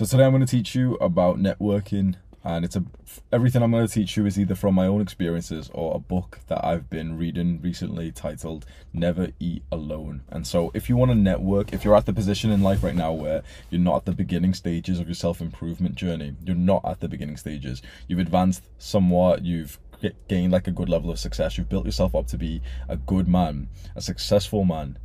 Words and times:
So 0.00 0.06
today 0.06 0.24
I'm 0.24 0.30
going 0.30 0.40
to 0.40 0.50
teach 0.50 0.74
you 0.74 0.94
about 0.94 1.36
networking 1.36 2.14
and 2.42 2.64
it's 2.64 2.74
a 2.74 2.82
everything 3.30 3.62
I'm 3.62 3.70
going 3.70 3.86
to 3.86 3.92
teach 3.92 4.16
you 4.16 4.24
is 4.24 4.40
either 4.40 4.54
from 4.54 4.74
my 4.74 4.86
own 4.86 5.02
experiences 5.02 5.70
or 5.74 5.94
a 5.94 5.98
book 5.98 6.38
that 6.46 6.64
I've 6.64 6.88
been 6.88 7.18
reading 7.18 7.60
recently 7.60 8.10
titled 8.10 8.64
Never 8.94 9.28
Eat 9.38 9.62
Alone. 9.70 10.22
And 10.30 10.46
so 10.46 10.70
if 10.72 10.88
you 10.88 10.96
want 10.96 11.10
to 11.10 11.14
network, 11.14 11.74
if 11.74 11.84
you're 11.84 11.94
at 11.94 12.06
the 12.06 12.14
position 12.14 12.50
in 12.50 12.62
life 12.62 12.82
right 12.82 12.94
now 12.94 13.12
where 13.12 13.42
you're 13.68 13.82
not 13.82 13.96
at 13.96 14.04
the 14.06 14.12
beginning 14.12 14.54
stages 14.54 15.00
of 15.00 15.06
your 15.06 15.14
self-improvement 15.14 15.96
journey, 15.96 16.34
you're 16.46 16.56
not 16.56 16.82
at 16.86 17.00
the 17.00 17.08
beginning 17.08 17.36
stages. 17.36 17.82
You've 18.08 18.20
advanced 18.20 18.64
somewhat, 18.78 19.44
you've 19.44 19.78
gained 20.28 20.50
like 20.50 20.66
a 20.66 20.70
good 20.70 20.88
level 20.88 21.10
of 21.10 21.18
success, 21.18 21.58
you've 21.58 21.68
built 21.68 21.84
yourself 21.84 22.14
up 22.14 22.26
to 22.28 22.38
be 22.38 22.62
a 22.88 22.96
good 22.96 23.28
man, 23.28 23.68
a 23.94 24.00
successful 24.00 24.64
man 24.64 24.96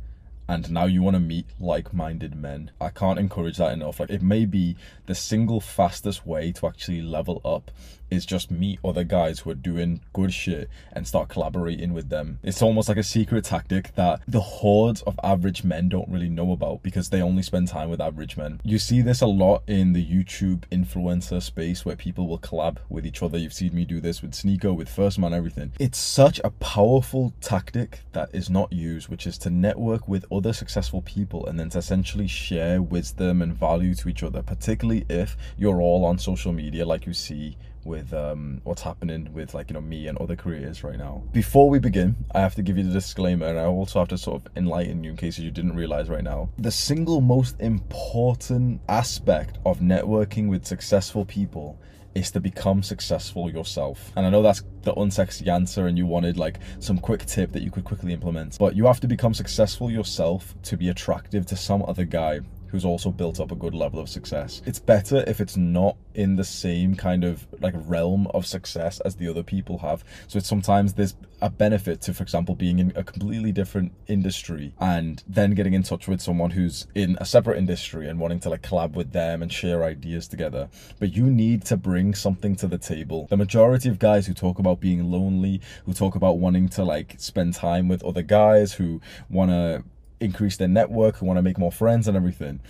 and 0.48 0.70
now 0.70 0.84
you 0.84 1.02
want 1.02 1.14
to 1.14 1.20
meet 1.20 1.46
like-minded 1.58 2.34
men. 2.36 2.70
I 2.80 2.90
can't 2.90 3.18
encourage 3.18 3.56
that 3.56 3.72
enough. 3.72 3.98
Like 4.00 4.10
it 4.10 4.22
may 4.22 4.44
be 4.44 4.76
the 5.06 5.14
single 5.14 5.60
fastest 5.60 6.26
way 6.26 6.52
to 6.52 6.66
actually 6.66 7.02
level 7.02 7.40
up 7.44 7.70
is 8.10 8.26
just 8.26 8.50
meet 8.50 8.78
other 8.84 9.04
guys 9.04 9.40
who 9.40 9.50
are 9.50 9.54
doing 9.54 10.00
good 10.12 10.32
shit 10.32 10.68
and 10.92 11.06
start 11.06 11.28
collaborating 11.28 11.92
with 11.92 12.08
them. 12.08 12.38
It's 12.42 12.62
almost 12.62 12.88
like 12.88 12.98
a 12.98 13.02
secret 13.02 13.44
tactic 13.44 13.94
that 13.94 14.20
the 14.26 14.40
hordes 14.40 15.02
of 15.02 15.18
average 15.22 15.64
men 15.64 15.88
don't 15.88 16.08
really 16.08 16.28
know 16.28 16.52
about 16.52 16.82
because 16.82 17.10
they 17.10 17.22
only 17.22 17.42
spend 17.42 17.68
time 17.68 17.90
with 17.90 18.00
average 18.00 18.36
men. 18.36 18.60
You 18.64 18.78
see 18.78 19.02
this 19.02 19.20
a 19.20 19.26
lot 19.26 19.62
in 19.66 19.92
the 19.92 20.04
YouTube 20.04 20.62
influencer 20.70 21.42
space 21.42 21.84
where 21.84 21.96
people 21.96 22.26
will 22.26 22.38
collab 22.38 22.78
with 22.88 23.06
each 23.06 23.22
other. 23.22 23.38
You've 23.38 23.52
seen 23.52 23.74
me 23.74 23.84
do 23.84 24.00
this 24.00 24.22
with 24.22 24.32
Sneako, 24.32 24.74
with 24.76 24.88
First 24.88 25.18
Man, 25.18 25.34
everything. 25.34 25.72
It's 25.78 25.98
such 25.98 26.40
a 26.44 26.50
powerful 26.50 27.32
tactic 27.40 28.00
that 28.12 28.30
is 28.32 28.50
not 28.50 28.72
used, 28.72 29.08
which 29.08 29.26
is 29.26 29.38
to 29.38 29.50
network 29.50 30.08
with 30.08 30.24
other 30.30 30.52
successful 30.52 31.02
people 31.02 31.46
and 31.46 31.58
then 31.58 31.70
to 31.70 31.78
essentially 31.78 32.26
share 32.26 32.82
wisdom 32.82 33.42
and 33.42 33.54
value 33.54 33.94
to 33.94 34.08
each 34.08 34.22
other, 34.22 34.42
particularly 34.42 35.04
if 35.08 35.36
you're 35.56 35.80
all 35.80 36.04
on 36.04 36.18
social 36.18 36.52
media 36.52 36.84
like 36.84 37.06
you 37.06 37.12
see 37.12 37.56
with 37.86 38.12
um, 38.12 38.60
what's 38.64 38.82
happening 38.82 39.32
with 39.32 39.54
like 39.54 39.70
you 39.70 39.74
know 39.74 39.80
me 39.80 40.08
and 40.08 40.18
other 40.18 40.36
creators 40.36 40.82
right 40.84 40.98
now. 40.98 41.22
Before 41.32 41.70
we 41.70 41.78
begin, 41.78 42.16
I 42.34 42.40
have 42.40 42.54
to 42.56 42.62
give 42.62 42.76
you 42.76 42.84
the 42.84 42.92
disclaimer, 42.92 43.46
and 43.46 43.58
I 43.58 43.64
also 43.64 43.98
have 44.00 44.08
to 44.08 44.18
sort 44.18 44.44
of 44.44 44.52
enlighten 44.56 45.04
you 45.04 45.10
in 45.10 45.16
case 45.16 45.38
you 45.38 45.50
didn't 45.50 45.76
realize 45.76 46.08
right 46.08 46.24
now. 46.24 46.50
The 46.58 46.70
single 46.70 47.20
most 47.20 47.60
important 47.60 48.80
aspect 48.88 49.58
of 49.64 49.78
networking 49.78 50.48
with 50.48 50.66
successful 50.66 51.24
people 51.24 51.78
is 52.16 52.30
to 52.30 52.40
become 52.40 52.82
successful 52.82 53.50
yourself. 53.50 54.10
And 54.16 54.26
I 54.26 54.30
know 54.30 54.42
that's 54.42 54.62
the 54.82 54.94
unsexy 54.94 55.48
answer 55.48 55.86
and 55.86 55.98
you 55.98 56.06
wanted 56.06 56.38
like 56.38 56.58
some 56.78 56.98
quick 56.98 57.26
tip 57.26 57.52
that 57.52 57.62
you 57.62 57.70
could 57.70 57.84
quickly 57.84 58.14
implement, 58.14 58.58
but 58.58 58.74
you 58.74 58.86
have 58.86 59.00
to 59.00 59.06
become 59.06 59.34
successful 59.34 59.90
yourself 59.90 60.54
to 60.62 60.78
be 60.78 60.88
attractive 60.88 61.44
to 61.46 61.56
some 61.56 61.82
other 61.82 62.04
guy 62.04 62.40
who's 62.68 62.84
also 62.84 63.10
built 63.10 63.40
up 63.40 63.52
a 63.52 63.56
good 63.56 63.74
level 63.74 64.00
of 64.00 64.08
success. 64.08 64.62
It's 64.66 64.78
better 64.78 65.24
if 65.26 65.40
it's 65.40 65.56
not 65.56 65.96
in 66.14 66.36
the 66.36 66.44
same 66.44 66.94
kind 66.94 67.24
of 67.24 67.46
like 67.60 67.74
realm 67.76 68.26
of 68.28 68.46
success 68.46 69.00
as 69.00 69.16
the 69.16 69.28
other 69.28 69.42
people 69.42 69.78
have. 69.78 70.04
So 70.28 70.38
it's 70.38 70.48
sometimes 70.48 70.94
there's 70.94 71.14
a 71.42 71.50
benefit 71.50 72.00
to, 72.02 72.14
for 72.14 72.22
example, 72.22 72.54
being 72.54 72.78
in 72.78 72.92
a 72.96 73.04
completely 73.04 73.52
different 73.52 73.92
industry 74.06 74.72
and 74.80 75.22
then 75.26 75.52
getting 75.52 75.74
in 75.74 75.82
touch 75.82 76.08
with 76.08 76.20
someone 76.20 76.50
who's 76.50 76.86
in 76.94 77.16
a 77.20 77.26
separate 77.26 77.58
industry 77.58 78.08
and 78.08 78.18
wanting 78.18 78.40
to 78.40 78.48
like 78.48 78.62
collab 78.62 78.92
with 78.92 79.12
them 79.12 79.42
and 79.42 79.52
share 79.52 79.84
ideas 79.84 80.26
together. 80.28 80.68
But 80.98 81.14
you 81.14 81.26
need 81.26 81.64
to 81.66 81.76
bring 81.76 82.14
something 82.14 82.56
to 82.56 82.66
the 82.66 82.78
table. 82.78 83.26
The 83.28 83.36
majority 83.36 83.88
of 83.88 83.98
guys 83.98 84.26
who 84.26 84.34
talk 84.34 84.58
about 84.58 84.80
being 84.80 85.10
lonely, 85.10 85.60
who 85.84 85.92
talk 85.92 86.14
about 86.14 86.38
wanting 86.38 86.68
to 86.70 86.84
like 86.84 87.16
spend 87.18 87.54
time 87.54 87.88
with 87.88 88.02
other 88.04 88.22
guys, 88.22 88.72
who 88.72 89.00
want 89.28 89.50
to 89.50 89.84
increase 90.20 90.56
their 90.56 90.68
network, 90.68 91.16
who 91.16 91.26
want 91.26 91.38
to 91.38 91.42
make 91.42 91.58
more 91.58 91.72
friends 91.72 92.08
and 92.08 92.16
everything 92.16 92.60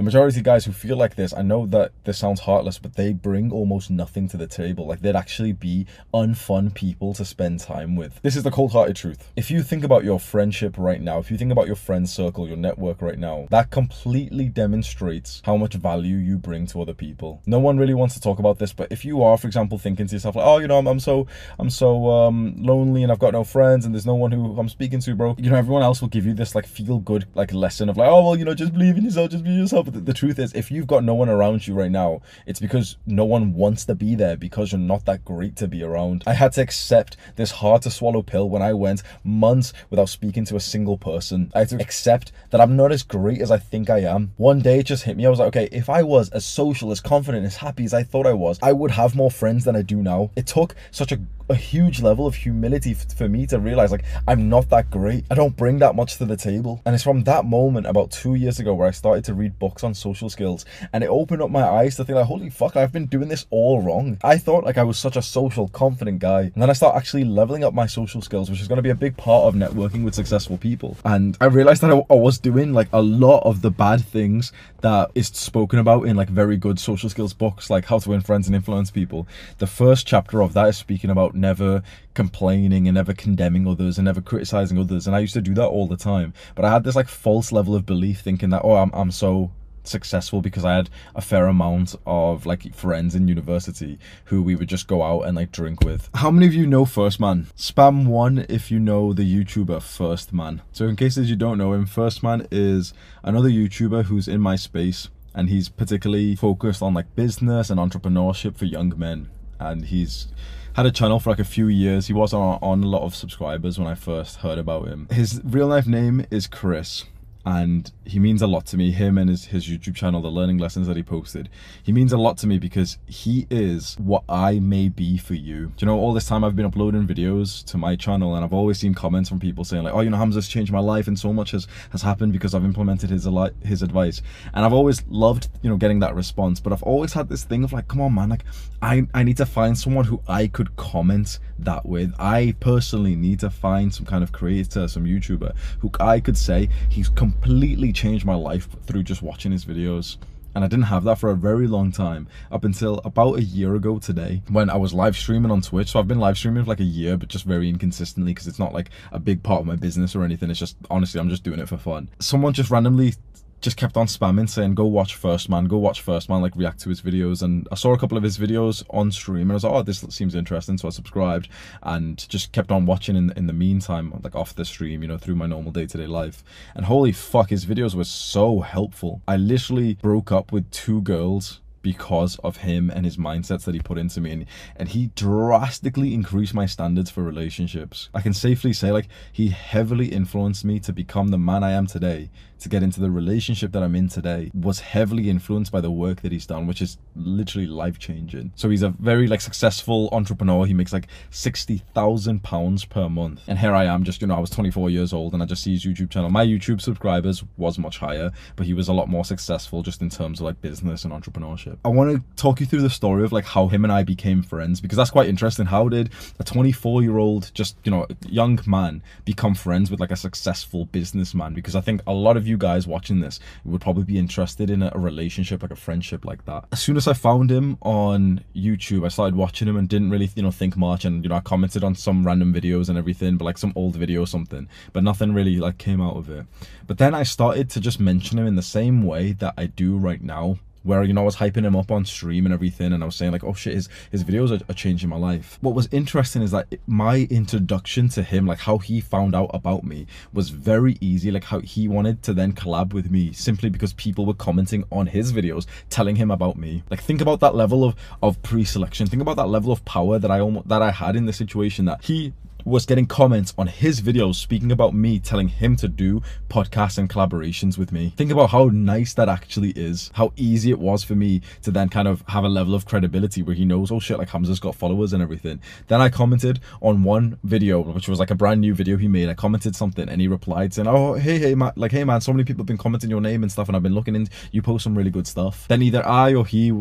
the 0.00 0.04
majority 0.04 0.38
of 0.38 0.44
guys 0.44 0.64
who 0.64 0.72
feel 0.72 0.96
like 0.96 1.14
this, 1.14 1.34
I 1.34 1.42
know 1.42 1.66
that 1.66 1.92
this 2.04 2.16
sounds 2.16 2.40
heartless, 2.40 2.78
but 2.78 2.94
they 2.94 3.12
bring 3.12 3.52
almost 3.52 3.90
nothing 3.90 4.28
to 4.28 4.38
the 4.38 4.46
table. 4.46 4.86
Like 4.86 5.02
they'd 5.02 5.14
actually 5.14 5.52
be 5.52 5.84
unfun 6.14 6.72
people 6.72 7.12
to 7.12 7.24
spend 7.26 7.60
time 7.60 7.96
with. 7.96 8.18
This 8.22 8.34
is 8.34 8.42
the 8.42 8.50
cold 8.50 8.72
hearted 8.72 8.96
truth. 8.96 9.30
If 9.36 9.50
you 9.50 9.62
think 9.62 9.84
about 9.84 10.02
your 10.02 10.18
friendship 10.18 10.78
right 10.78 11.02
now, 11.02 11.18
if 11.18 11.30
you 11.30 11.36
think 11.36 11.52
about 11.52 11.66
your 11.66 11.76
friend 11.76 12.08
circle, 12.08 12.48
your 12.48 12.56
network 12.56 13.02
right 13.02 13.18
now, 13.18 13.46
that 13.50 13.70
completely 13.70 14.48
demonstrates 14.48 15.42
how 15.44 15.58
much 15.58 15.74
value 15.74 16.16
you 16.16 16.38
bring 16.38 16.66
to 16.68 16.80
other 16.80 16.94
people. 16.94 17.42
No 17.44 17.58
one 17.58 17.76
really 17.76 17.92
wants 17.92 18.14
to 18.14 18.22
talk 18.22 18.38
about 18.38 18.58
this, 18.58 18.72
but 18.72 18.90
if 18.90 19.04
you 19.04 19.22
are, 19.22 19.36
for 19.36 19.48
example, 19.48 19.76
thinking 19.76 20.06
to 20.06 20.14
yourself 20.14 20.34
like, 20.34 20.46
oh, 20.46 20.60
you 20.60 20.66
know, 20.66 20.78
I'm, 20.78 20.86
I'm 20.86 21.00
so, 21.00 21.26
I'm 21.58 21.68
so 21.68 22.08
um, 22.08 22.54
lonely 22.56 23.02
and 23.02 23.12
I've 23.12 23.18
got 23.18 23.34
no 23.34 23.44
friends 23.44 23.84
and 23.84 23.94
there's 23.94 24.06
no 24.06 24.14
one 24.14 24.32
who 24.32 24.58
I'm 24.58 24.70
speaking 24.70 25.00
to, 25.00 25.14
bro. 25.14 25.36
You 25.36 25.50
know, 25.50 25.56
everyone 25.56 25.82
else 25.82 26.00
will 26.00 26.08
give 26.08 26.24
you 26.24 26.32
this 26.32 26.54
like 26.54 26.66
feel 26.66 27.00
good 27.00 27.26
like 27.34 27.52
lesson 27.52 27.90
of 27.90 27.98
like, 27.98 28.08
oh, 28.08 28.24
well, 28.24 28.36
you 28.36 28.46
know, 28.46 28.54
just 28.54 28.72
believe 28.72 28.96
in 28.96 29.04
yourself, 29.04 29.30
just 29.30 29.44
be 29.44 29.50
yourself 29.50 29.89
the, 29.90 30.00
the 30.00 30.14
truth 30.14 30.38
is, 30.38 30.52
if 30.54 30.70
you've 30.70 30.86
got 30.86 31.04
no 31.04 31.14
one 31.14 31.28
around 31.28 31.66
you 31.66 31.74
right 31.74 31.90
now, 31.90 32.22
it's 32.46 32.60
because 32.60 32.96
no 33.06 33.24
one 33.24 33.54
wants 33.54 33.84
to 33.86 33.94
be 33.94 34.14
there 34.14 34.36
because 34.36 34.72
you're 34.72 34.78
not 34.78 35.04
that 35.06 35.24
great 35.24 35.56
to 35.56 35.68
be 35.68 35.82
around. 35.82 36.24
I 36.26 36.34
had 36.34 36.52
to 36.52 36.62
accept 36.62 37.16
this 37.36 37.50
hard 37.50 37.82
to 37.82 37.90
swallow 37.90 38.22
pill 38.22 38.48
when 38.48 38.62
I 38.62 38.72
went 38.72 39.02
months 39.24 39.72
without 39.90 40.08
speaking 40.08 40.44
to 40.46 40.56
a 40.56 40.60
single 40.60 40.96
person. 40.96 41.50
I 41.54 41.60
had 41.60 41.68
to 41.70 41.80
accept 41.80 42.32
that 42.50 42.60
I'm 42.60 42.76
not 42.76 42.92
as 42.92 43.02
great 43.02 43.40
as 43.40 43.50
I 43.50 43.58
think 43.58 43.90
I 43.90 44.00
am. 44.00 44.32
One 44.36 44.60
day 44.60 44.78
it 44.78 44.86
just 44.86 45.04
hit 45.04 45.16
me. 45.16 45.26
I 45.26 45.30
was 45.30 45.38
like, 45.38 45.48
okay, 45.48 45.68
if 45.72 45.90
I 45.90 46.02
was 46.02 46.30
as 46.30 46.44
social, 46.44 46.90
as 46.90 47.00
confident, 47.00 47.44
as 47.44 47.56
happy 47.56 47.84
as 47.84 47.94
I 47.94 48.02
thought 48.02 48.26
I 48.26 48.32
was, 48.32 48.58
I 48.62 48.72
would 48.72 48.92
have 48.92 49.14
more 49.14 49.30
friends 49.30 49.64
than 49.64 49.76
I 49.76 49.82
do 49.82 50.02
now. 50.02 50.30
It 50.36 50.46
took 50.46 50.74
such 50.90 51.12
a 51.12 51.20
a 51.50 51.54
huge 51.54 52.00
level 52.00 52.26
of 52.26 52.34
humility 52.34 52.94
for 52.94 53.28
me 53.28 53.46
to 53.46 53.58
realize 53.58 53.90
like 53.90 54.04
I'm 54.26 54.48
not 54.48 54.68
that 54.70 54.90
great. 54.90 55.24
I 55.30 55.34
don't 55.34 55.56
bring 55.56 55.78
that 55.80 55.96
much 55.96 56.16
to 56.18 56.24
the 56.24 56.36
table. 56.36 56.80
And 56.86 56.94
it's 56.94 57.04
from 57.04 57.24
that 57.24 57.44
moment 57.44 57.86
about 57.86 58.10
two 58.10 58.36
years 58.36 58.60
ago 58.60 58.72
where 58.72 58.88
I 58.88 58.92
started 58.92 59.24
to 59.24 59.34
read 59.34 59.58
books 59.58 59.82
on 59.82 59.92
social 59.92 60.30
skills 60.30 60.64
and 60.92 61.02
it 61.02 61.08
opened 61.08 61.42
up 61.42 61.50
my 61.50 61.62
eyes 61.62 61.96
to 61.96 62.04
think 62.04 62.16
like, 62.16 62.26
holy 62.26 62.50
fuck, 62.50 62.76
I've 62.76 62.92
been 62.92 63.06
doing 63.06 63.28
this 63.28 63.46
all 63.50 63.82
wrong. 63.82 64.18
I 64.22 64.38
thought 64.38 64.64
like 64.64 64.78
I 64.78 64.84
was 64.84 64.98
such 64.98 65.16
a 65.16 65.22
social, 65.22 65.68
confident 65.68 66.20
guy. 66.20 66.42
And 66.42 66.62
then 66.62 66.70
I 66.70 66.74
start 66.74 66.96
actually 66.96 67.24
leveling 67.24 67.64
up 67.64 67.74
my 67.74 67.86
social 67.86 68.22
skills, 68.22 68.50
which 68.50 68.60
is 68.60 68.68
going 68.68 68.76
to 68.76 68.82
be 68.82 68.90
a 68.90 68.94
big 68.94 69.16
part 69.16 69.44
of 69.44 69.54
networking 69.54 70.04
with 70.04 70.14
successful 70.14 70.56
people. 70.56 70.96
And 71.04 71.36
I 71.40 71.46
realized 71.46 71.82
that 71.82 71.90
I, 71.90 72.02
I 72.10 72.16
was 72.16 72.38
doing 72.38 72.72
like 72.72 72.88
a 72.92 73.02
lot 73.02 73.40
of 73.40 73.62
the 73.62 73.70
bad 73.70 74.04
things 74.04 74.52
that 74.82 75.10
is 75.14 75.28
spoken 75.28 75.78
about 75.78 76.06
in 76.06 76.16
like 76.16 76.28
very 76.28 76.56
good 76.56 76.78
social 76.78 77.08
skills 77.10 77.34
books, 77.34 77.70
like 77.70 77.86
How 77.86 77.98
to 77.98 78.08
Win 78.10 78.20
Friends 78.20 78.46
and 78.46 78.54
Influence 78.54 78.90
People. 78.90 79.26
The 79.58 79.66
first 79.66 80.06
chapter 80.06 80.42
of 80.42 80.54
that 80.54 80.68
is 80.68 80.76
speaking 80.76 81.10
about 81.10 81.34
never 81.40 81.82
complaining 82.14 82.86
and 82.86 82.94
never 82.94 83.12
condemning 83.12 83.66
others 83.66 83.98
and 83.98 84.04
never 84.04 84.20
criticizing 84.20 84.78
others. 84.78 85.06
And 85.06 85.16
I 85.16 85.20
used 85.20 85.34
to 85.34 85.40
do 85.40 85.54
that 85.54 85.66
all 85.66 85.86
the 85.86 85.96
time. 85.96 86.34
But 86.54 86.64
I 86.64 86.70
had 86.70 86.84
this 86.84 86.96
like 86.96 87.08
false 87.08 87.52
level 87.52 87.74
of 87.74 87.86
belief 87.86 88.20
thinking 88.20 88.50
that, 88.50 88.62
oh, 88.64 88.76
I'm, 88.76 88.90
I'm 88.92 89.10
so 89.10 89.50
successful 89.84 90.40
because 90.40 90.64
I 90.64 90.74
had 90.74 90.90
a 91.14 91.20
fair 91.20 91.46
amount 91.46 91.94
of 92.06 92.46
like 92.46 92.74
friends 92.74 93.14
in 93.14 93.28
university 93.28 93.98
who 94.26 94.42
we 94.42 94.54
would 94.54 94.68
just 94.68 94.86
go 94.86 95.02
out 95.02 95.22
and 95.22 95.36
like 95.36 95.52
drink 95.52 95.82
with. 95.82 96.08
How 96.14 96.30
many 96.30 96.46
of 96.46 96.54
you 96.54 96.66
know 96.66 96.84
First 96.84 97.20
Man? 97.20 97.46
Spam 97.56 98.06
one 98.06 98.46
if 98.48 98.70
you 98.70 98.78
know 98.78 99.12
the 99.12 99.22
YouTuber 99.22 99.82
First 99.82 100.32
Man. 100.32 100.62
So 100.72 100.86
in 100.86 100.96
cases 100.96 101.30
you 101.30 101.36
don't 101.36 101.58
know 101.58 101.72
him, 101.72 101.86
First 101.86 102.22
Man 102.22 102.46
is 102.50 102.92
another 103.22 103.48
YouTuber 103.48 104.04
who's 104.04 104.28
in 104.28 104.40
my 104.40 104.56
space 104.56 105.08
and 105.34 105.48
he's 105.48 105.68
particularly 105.68 106.34
focused 106.36 106.82
on 106.82 106.94
like 106.94 107.14
business 107.14 107.70
and 107.70 107.78
entrepreneurship 107.78 108.56
for 108.56 108.64
young 108.64 108.92
men 108.98 109.28
and 109.58 109.86
he's 109.86 110.28
had 110.74 110.86
a 110.86 110.90
channel 110.90 111.18
for 111.18 111.30
like 111.30 111.38
a 111.38 111.44
few 111.44 111.68
years. 111.68 112.06
He 112.06 112.12
was 112.12 112.32
on, 112.32 112.58
on 112.62 112.82
a 112.82 112.86
lot 112.86 113.02
of 113.02 113.14
subscribers 113.14 113.78
when 113.78 113.88
i 113.88 113.94
first 113.94 114.36
heard 114.36 114.58
about 114.58 114.88
him. 114.88 115.08
His 115.10 115.40
real 115.44 115.66
life 115.66 115.86
name 115.86 116.26
is 116.30 116.46
chris 116.46 117.04
and 117.44 117.90
he 118.04 118.18
means 118.18 118.42
a 118.42 118.46
lot 118.46 118.66
to 118.66 118.76
me. 118.76 118.90
Him 118.90 119.18
and 119.18 119.30
his, 119.30 119.46
his 119.46 119.66
youtube 119.66 119.94
channel 119.94 120.20
the 120.20 120.28
learning 120.28 120.58
lessons 120.58 120.86
that 120.86 120.96
he 120.96 121.02
posted 121.02 121.48
he 121.82 121.92
means 121.92 122.12
a 122.12 122.18
lot 122.18 122.36
to 122.38 122.46
me 122.46 122.58
because 122.58 122.98
he 123.06 123.46
is 123.50 123.96
what 123.98 124.24
i 124.28 124.58
may 124.58 124.88
be 124.88 125.16
for 125.16 125.34
you. 125.34 125.66
Do 125.66 125.72
you 125.78 125.86
know 125.86 125.98
all 125.98 126.12
this 126.12 126.26
time 126.26 126.44
i've 126.44 126.56
been 126.56 126.66
uploading 126.66 127.06
videos 127.06 127.64
to 127.66 127.78
my 127.78 127.96
channel 127.96 128.34
and 128.34 128.44
i've 128.44 128.52
always 128.52 128.78
seen 128.78 128.94
comments 128.94 129.28
from 129.28 129.38
people 129.38 129.64
saying 129.64 129.84
like 129.84 129.94
oh 129.94 130.00
you 130.00 130.10
know 130.10 130.16
hamza's 130.16 130.48
changed 130.48 130.72
my 130.72 130.80
life 130.80 131.08
and 131.08 131.18
so 131.18 131.32
much 131.32 131.52
has 131.52 131.66
has 131.90 132.02
happened 132.02 132.32
because 132.32 132.54
i've 132.54 132.64
implemented 132.64 133.10
his 133.10 133.26
his 133.64 133.82
advice. 133.82 134.22
And 134.54 134.64
i've 134.64 134.72
always 134.72 135.04
loved 135.08 135.48
you 135.62 135.70
know 135.70 135.76
getting 135.76 136.00
that 136.00 136.14
response 136.14 136.60
but 136.60 136.72
i've 136.72 136.82
always 136.82 137.12
had 137.12 137.28
this 137.28 137.44
thing 137.44 137.64
of 137.64 137.72
like 137.72 137.88
come 137.88 138.00
on 138.00 138.14
man 138.14 138.28
like 138.28 138.44
i 138.82 139.06
i 139.14 139.22
need 139.22 139.36
to 139.36 139.46
find 139.46 139.76
someone 139.76 140.04
who 140.04 140.20
i 140.28 140.46
could 140.46 140.74
comment 140.76 141.38
that 141.64 141.84
with 141.86 142.12
i 142.18 142.54
personally 142.60 143.14
need 143.14 143.38
to 143.40 143.50
find 143.50 143.92
some 143.92 144.06
kind 144.06 144.22
of 144.22 144.32
creator 144.32 144.88
some 144.88 145.04
youtuber 145.04 145.54
who 145.80 145.90
i 146.00 146.18
could 146.20 146.36
say 146.36 146.68
he's 146.88 147.08
completely 147.08 147.92
changed 147.92 148.24
my 148.24 148.34
life 148.34 148.68
through 148.86 149.02
just 149.02 149.22
watching 149.22 149.52
his 149.52 149.64
videos 149.64 150.16
and 150.54 150.64
I 150.64 150.68
didn't 150.68 150.86
have 150.86 151.04
that 151.04 151.18
for 151.18 151.30
a 151.30 151.36
very 151.36 151.66
long 151.66 151.92
time 151.92 152.26
up 152.50 152.64
until 152.64 153.00
about 153.04 153.38
a 153.38 153.42
year 153.42 153.74
ago 153.74 153.98
today 153.98 154.42
when 154.48 154.68
I 154.68 154.76
was 154.76 154.92
live 154.92 155.16
streaming 155.16 155.50
on 155.50 155.60
Twitch. 155.60 155.90
So 155.90 156.00
I've 156.00 156.08
been 156.08 156.18
live 156.18 156.36
streaming 156.36 156.64
for 156.64 156.70
like 156.70 156.80
a 156.80 156.84
year, 156.84 157.16
but 157.16 157.28
just 157.28 157.44
very 157.44 157.68
inconsistently 157.68 158.32
because 158.32 158.48
it's 158.48 158.58
not 158.58 158.72
like 158.72 158.90
a 159.12 159.20
big 159.20 159.42
part 159.42 159.60
of 159.60 159.66
my 159.66 159.76
business 159.76 160.16
or 160.16 160.24
anything. 160.24 160.50
It's 160.50 160.58
just 160.58 160.76
honestly, 160.90 161.20
I'm 161.20 161.30
just 161.30 161.44
doing 161.44 161.60
it 161.60 161.68
for 161.68 161.76
fun. 161.76 162.08
Someone 162.18 162.52
just 162.52 162.70
randomly 162.70 163.14
just 163.60 163.76
kept 163.76 163.96
on 163.96 164.06
spamming 164.06 164.48
saying 164.48 164.74
go 164.74 164.84
watch 164.84 165.14
first 165.14 165.48
man. 165.48 165.66
Go 165.66 165.78
watch 165.78 166.00
first 166.00 166.28
man. 166.28 166.42
Like 166.42 166.56
react 166.56 166.80
to 166.80 166.88
his 166.88 167.02
videos. 167.02 167.42
And 167.42 167.66
i 167.70 167.74
saw 167.74 167.92
a 167.92 167.98
couple 167.98 168.16
of 168.16 168.24
his 168.24 168.38
videos 168.38 168.84
on 168.90 169.10
stream 169.10 169.42
and 169.42 169.52
i 169.52 169.54
was 169.54 169.64
like 169.64 169.72
oh 169.72 169.82
this 169.82 170.00
seems 170.10 170.34
interesting. 170.34 170.78
So 170.78 170.88
i 170.88 170.90
subscribed 170.90 171.48
and 171.82 172.28
just 172.28 172.52
kept 172.52 172.70
on 172.70 172.86
watching 172.86 173.16
in, 173.16 173.32
in 173.36 173.46
the 173.46 173.52
meantime 173.52 174.18
like 174.22 174.34
off 174.34 174.54
the 174.54 174.64
stream 174.64 175.02
you 175.02 175.08
know 175.08 175.18
through 175.18 175.36
my 175.36 175.46
normal 175.46 175.72
day-to-day 175.72 176.06
life. 176.06 176.42
And 176.74 176.86
holy 176.86 177.12
fuck 177.12 177.50
his 177.50 177.66
videos 177.66 177.94
were 177.94 178.04
so 178.04 178.60
helpful. 178.60 179.22
I 179.28 179.36
literally 179.36 179.94
broke 179.94 180.32
up 180.32 180.52
with 180.52 180.70
two 180.70 181.02
girls 181.02 181.60
because 181.82 182.38
of 182.38 182.58
him 182.58 182.90
and 182.90 183.04
his 183.04 183.16
mindsets 183.16 183.64
that 183.64 183.74
he 183.74 183.80
put 183.80 183.98
into 183.98 184.20
me. 184.20 184.30
And, 184.30 184.46
and 184.76 184.88
he 184.88 185.10
drastically 185.14 186.14
increased 186.14 186.54
my 186.54 186.66
standards 186.66 187.10
for 187.10 187.22
relationships. 187.22 188.08
I 188.14 188.20
can 188.20 188.34
safely 188.34 188.72
say 188.72 188.90
like 188.92 189.08
he 189.32 189.48
heavily 189.48 190.08
influenced 190.08 190.64
me 190.64 190.80
to 190.80 190.92
become 190.92 191.28
the 191.28 191.38
man 191.38 191.62
i 191.62 191.70
am 191.70 191.86
today 191.86 192.30
to 192.58 192.68
get 192.68 192.82
into 192.82 193.00
the 193.00 193.10
relationship 193.10 193.72
that 193.72 193.82
i'm 193.82 193.94
in 193.94 194.08
today 194.08 194.50
was 194.54 194.80
heavily 194.80 195.30
influenced 195.30 195.72
by 195.72 195.80
the 195.80 195.90
work 195.90 196.20
that 196.22 196.32
he's 196.32 196.46
done 196.46 196.66
which 196.66 196.82
is 196.82 196.98
literally 197.14 197.66
life 197.66 197.98
changing 197.98 198.52
so 198.54 198.68
he's 198.68 198.82
a 198.82 198.90
very 198.98 199.26
like 199.26 199.40
successful 199.40 200.08
entrepreneur. 200.12 200.66
He 200.66 200.74
makes 200.74 200.92
like 200.92 201.08
60,000 201.30 202.42
pounds 202.42 202.84
per 202.84 203.08
month. 203.08 203.40
And 203.46 203.58
here 203.58 203.74
i 203.74 203.84
am 203.84 204.04
just 204.04 204.20
you 204.20 204.26
know 204.26 204.36
i 204.36 204.40
was 204.40 204.50
24 204.50 204.90
years 204.90 205.12
old 205.12 205.32
and 205.32 205.42
i 205.42 205.46
just 205.46 205.62
see 205.62 205.72
his 205.72 205.84
youtube 205.84 206.10
channel. 206.10 206.30
My 206.30 206.44
youtube 206.44 206.80
subscribers 206.80 207.44
was 207.56 207.78
much 207.78 207.98
higher 207.98 208.30
but 208.56 208.66
he 208.66 208.74
was 208.74 208.88
a 208.88 208.92
lot 208.92 209.08
more 209.08 209.24
successful 209.24 209.82
just 209.82 210.02
in 210.02 210.10
terms 210.10 210.40
of 210.40 210.46
like 210.46 210.60
business 210.60 211.04
and 211.04 211.12
entrepreneurship 211.12 211.69
relationship. 211.70 211.80
I 211.84 211.88
want 211.88 212.36
to 212.36 212.42
talk 212.42 212.60
you 212.60 212.66
through 212.66 212.82
the 212.82 212.90
story 212.90 213.24
of 213.24 213.32
like 213.32 213.44
how 213.44 213.68
him 213.68 213.84
and 213.84 213.92
I 213.92 214.02
became 214.02 214.42
friends 214.42 214.80
because 214.80 214.96
that's 214.96 215.10
quite 215.10 215.28
interesting. 215.28 215.66
How 215.66 215.88
did 215.88 216.10
a 216.38 216.44
24 216.44 217.02
year 217.02 217.18
old, 217.18 217.50
just 217.54 217.76
you 217.84 217.90
know, 217.90 218.06
young 218.26 218.58
man 218.66 219.02
become 219.24 219.54
friends 219.54 219.90
with 219.90 220.00
like 220.00 220.10
a 220.10 220.16
successful 220.16 220.86
businessman? 220.86 221.54
Because 221.54 221.76
I 221.76 221.80
think 221.80 222.02
a 222.06 222.12
lot 222.12 222.36
of 222.36 222.46
you 222.46 222.56
guys 222.56 222.86
watching 222.86 223.20
this 223.20 223.40
would 223.64 223.80
probably 223.80 224.04
be 224.04 224.18
interested 224.18 224.70
in 224.70 224.82
a, 224.82 224.90
relationship, 225.00 225.62
like 225.62 225.70
a 225.70 225.76
friendship 225.76 226.24
like 226.24 226.44
that. 226.44 226.64
As 226.72 226.80
soon 226.80 226.96
as 226.96 227.08
I 227.08 227.14
found 227.14 227.50
him 227.50 227.78
on 227.80 228.44
YouTube, 228.54 229.04
I 229.06 229.08
started 229.08 229.34
watching 229.34 229.66
him 229.66 229.76
and 229.76 229.88
didn't 229.88 230.10
really, 230.10 230.28
you 230.34 230.42
know, 230.42 230.50
think 230.50 230.76
much. 230.76 231.04
And 231.04 231.24
you 231.24 231.30
know, 231.30 231.36
I 231.36 231.40
commented 231.40 231.82
on 231.82 231.94
some 231.94 232.26
random 232.26 232.52
videos 232.52 232.88
and 232.88 232.98
everything, 232.98 233.36
but 233.36 233.46
like 233.46 233.58
some 233.58 233.72
old 233.76 233.96
video 233.96 234.22
or 234.22 234.26
something, 234.26 234.68
but 234.92 235.02
nothing 235.02 235.32
really 235.32 235.56
like 235.56 235.78
came 235.78 236.00
out 236.00 236.16
of 236.16 236.28
it. 236.28 236.44
But 236.86 236.98
then 236.98 237.14
I 237.14 237.22
started 237.22 237.70
to 237.70 237.80
just 237.80 237.98
mention 237.98 238.38
him 238.38 238.46
in 238.46 238.56
the 238.56 238.62
same 238.62 239.04
way 239.04 239.32
that 239.32 239.54
I 239.56 239.66
do 239.66 239.96
right 239.96 240.20
now 240.20 240.58
where 240.82 241.04
you 241.04 241.12
know 241.12 241.22
I 241.22 241.24
was 241.24 241.36
hyping 241.36 241.64
him 241.64 241.76
up 241.76 241.90
on 241.90 242.04
stream 242.04 242.46
and 242.46 242.52
everything, 242.52 242.92
and 242.92 243.02
I 243.02 243.06
was 243.06 243.16
saying 243.16 243.32
like, 243.32 243.44
oh 243.44 243.54
shit, 243.54 243.74
his 243.74 243.88
his 244.10 244.24
videos 244.24 244.50
are, 244.50 244.64
are, 244.70 244.74
changing 244.74 245.08
my 245.08 245.16
life. 245.16 245.58
What 245.60 245.74
was 245.74 245.88
interesting 245.92 246.42
is 246.42 246.50
that 246.52 246.66
my 246.86 247.28
introduction 247.30 248.08
to 248.10 248.22
him, 248.22 248.46
like 248.46 248.60
how 248.60 248.78
he 248.78 249.00
found 249.00 249.34
out 249.34 249.50
about 249.52 249.84
me, 249.84 250.06
was 250.32 250.50
very 250.50 250.96
easy. 251.00 251.30
Like 251.30 251.44
how 251.44 251.60
he 251.60 251.88
wanted 251.88 252.22
to 252.24 252.32
then 252.32 252.52
collab 252.52 252.92
with 252.92 253.10
me 253.10 253.32
simply 253.32 253.68
because 253.68 253.92
people 253.94 254.26
were 254.26 254.34
commenting 254.34 254.84
on 254.90 255.06
his 255.06 255.32
videos, 255.32 255.66
telling 255.90 256.16
him 256.16 256.30
about 256.30 256.56
me. 256.56 256.82
Like 256.90 257.02
think 257.02 257.20
about 257.20 257.40
that 257.40 257.54
level 257.54 257.84
of 257.84 257.94
of 258.22 258.42
pre-selection. 258.42 259.06
Think 259.06 259.22
about 259.22 259.36
that 259.36 259.48
level 259.48 259.72
of 259.72 259.84
power 259.84 260.18
that 260.18 260.30
I 260.30 260.40
almost 260.40 260.68
that 260.68 260.82
I 260.82 260.90
had 260.90 261.16
in 261.16 261.26
the 261.26 261.32
situation 261.32 261.84
that 261.84 262.04
he 262.04 262.32
was 262.64 262.86
getting 262.86 263.06
comments 263.06 263.54
on 263.56 263.66
his 263.66 264.00
videos 264.00 264.36
speaking 264.36 264.72
about 264.72 264.94
me, 264.94 265.18
telling 265.18 265.48
him 265.48 265.76
to 265.76 265.88
do 265.88 266.22
podcasts 266.48 266.98
and 266.98 267.08
collaborations 267.08 267.78
with 267.78 267.92
me. 267.92 268.12
Think 268.16 268.30
about 268.30 268.50
how 268.50 268.70
nice 268.72 269.14
that 269.14 269.28
actually 269.28 269.70
is, 269.70 270.10
how 270.14 270.32
easy 270.36 270.70
it 270.70 270.78
was 270.78 271.04
for 271.04 271.14
me 271.14 271.40
to 271.62 271.70
then 271.70 271.88
kind 271.88 272.08
of 272.08 272.22
have 272.28 272.44
a 272.44 272.48
level 272.48 272.74
of 272.74 272.86
credibility 272.86 273.42
where 273.42 273.54
he 273.54 273.64
knows, 273.64 273.90
oh 273.90 274.00
shit, 274.00 274.18
like 274.18 274.28
Hamza's 274.28 274.60
got 274.60 274.74
followers 274.74 275.12
and 275.12 275.22
everything. 275.22 275.60
Then 275.88 276.00
I 276.00 276.08
commented 276.08 276.60
on 276.80 277.02
one 277.02 277.38
video, 277.44 277.80
which 277.80 278.08
was 278.08 278.18
like 278.18 278.30
a 278.30 278.34
brand 278.34 278.60
new 278.60 278.74
video 278.74 278.96
he 278.96 279.08
made. 279.08 279.28
I 279.28 279.34
commented 279.34 279.74
something 279.76 280.08
and 280.08 280.20
he 280.20 280.28
replied 280.28 280.74
saying, 280.74 280.88
oh, 280.88 281.14
hey, 281.14 281.38
hey, 281.38 281.54
man, 281.54 281.72
like, 281.76 281.92
hey, 281.92 282.04
man, 282.04 282.20
so 282.20 282.32
many 282.32 282.44
people 282.44 282.62
have 282.62 282.66
been 282.66 282.78
commenting 282.78 283.10
your 283.10 283.20
name 283.20 283.42
and 283.42 283.50
stuff, 283.50 283.68
and 283.68 283.76
I've 283.76 283.82
been 283.82 283.94
looking 283.94 284.16
in, 284.16 284.28
you 284.52 284.62
post 284.62 284.84
some 284.84 284.96
really 284.96 285.10
good 285.10 285.26
stuff. 285.26 285.66
Then 285.68 285.82
either 285.82 286.06
I 286.06 286.34
or 286.34 286.46
he, 286.46 286.72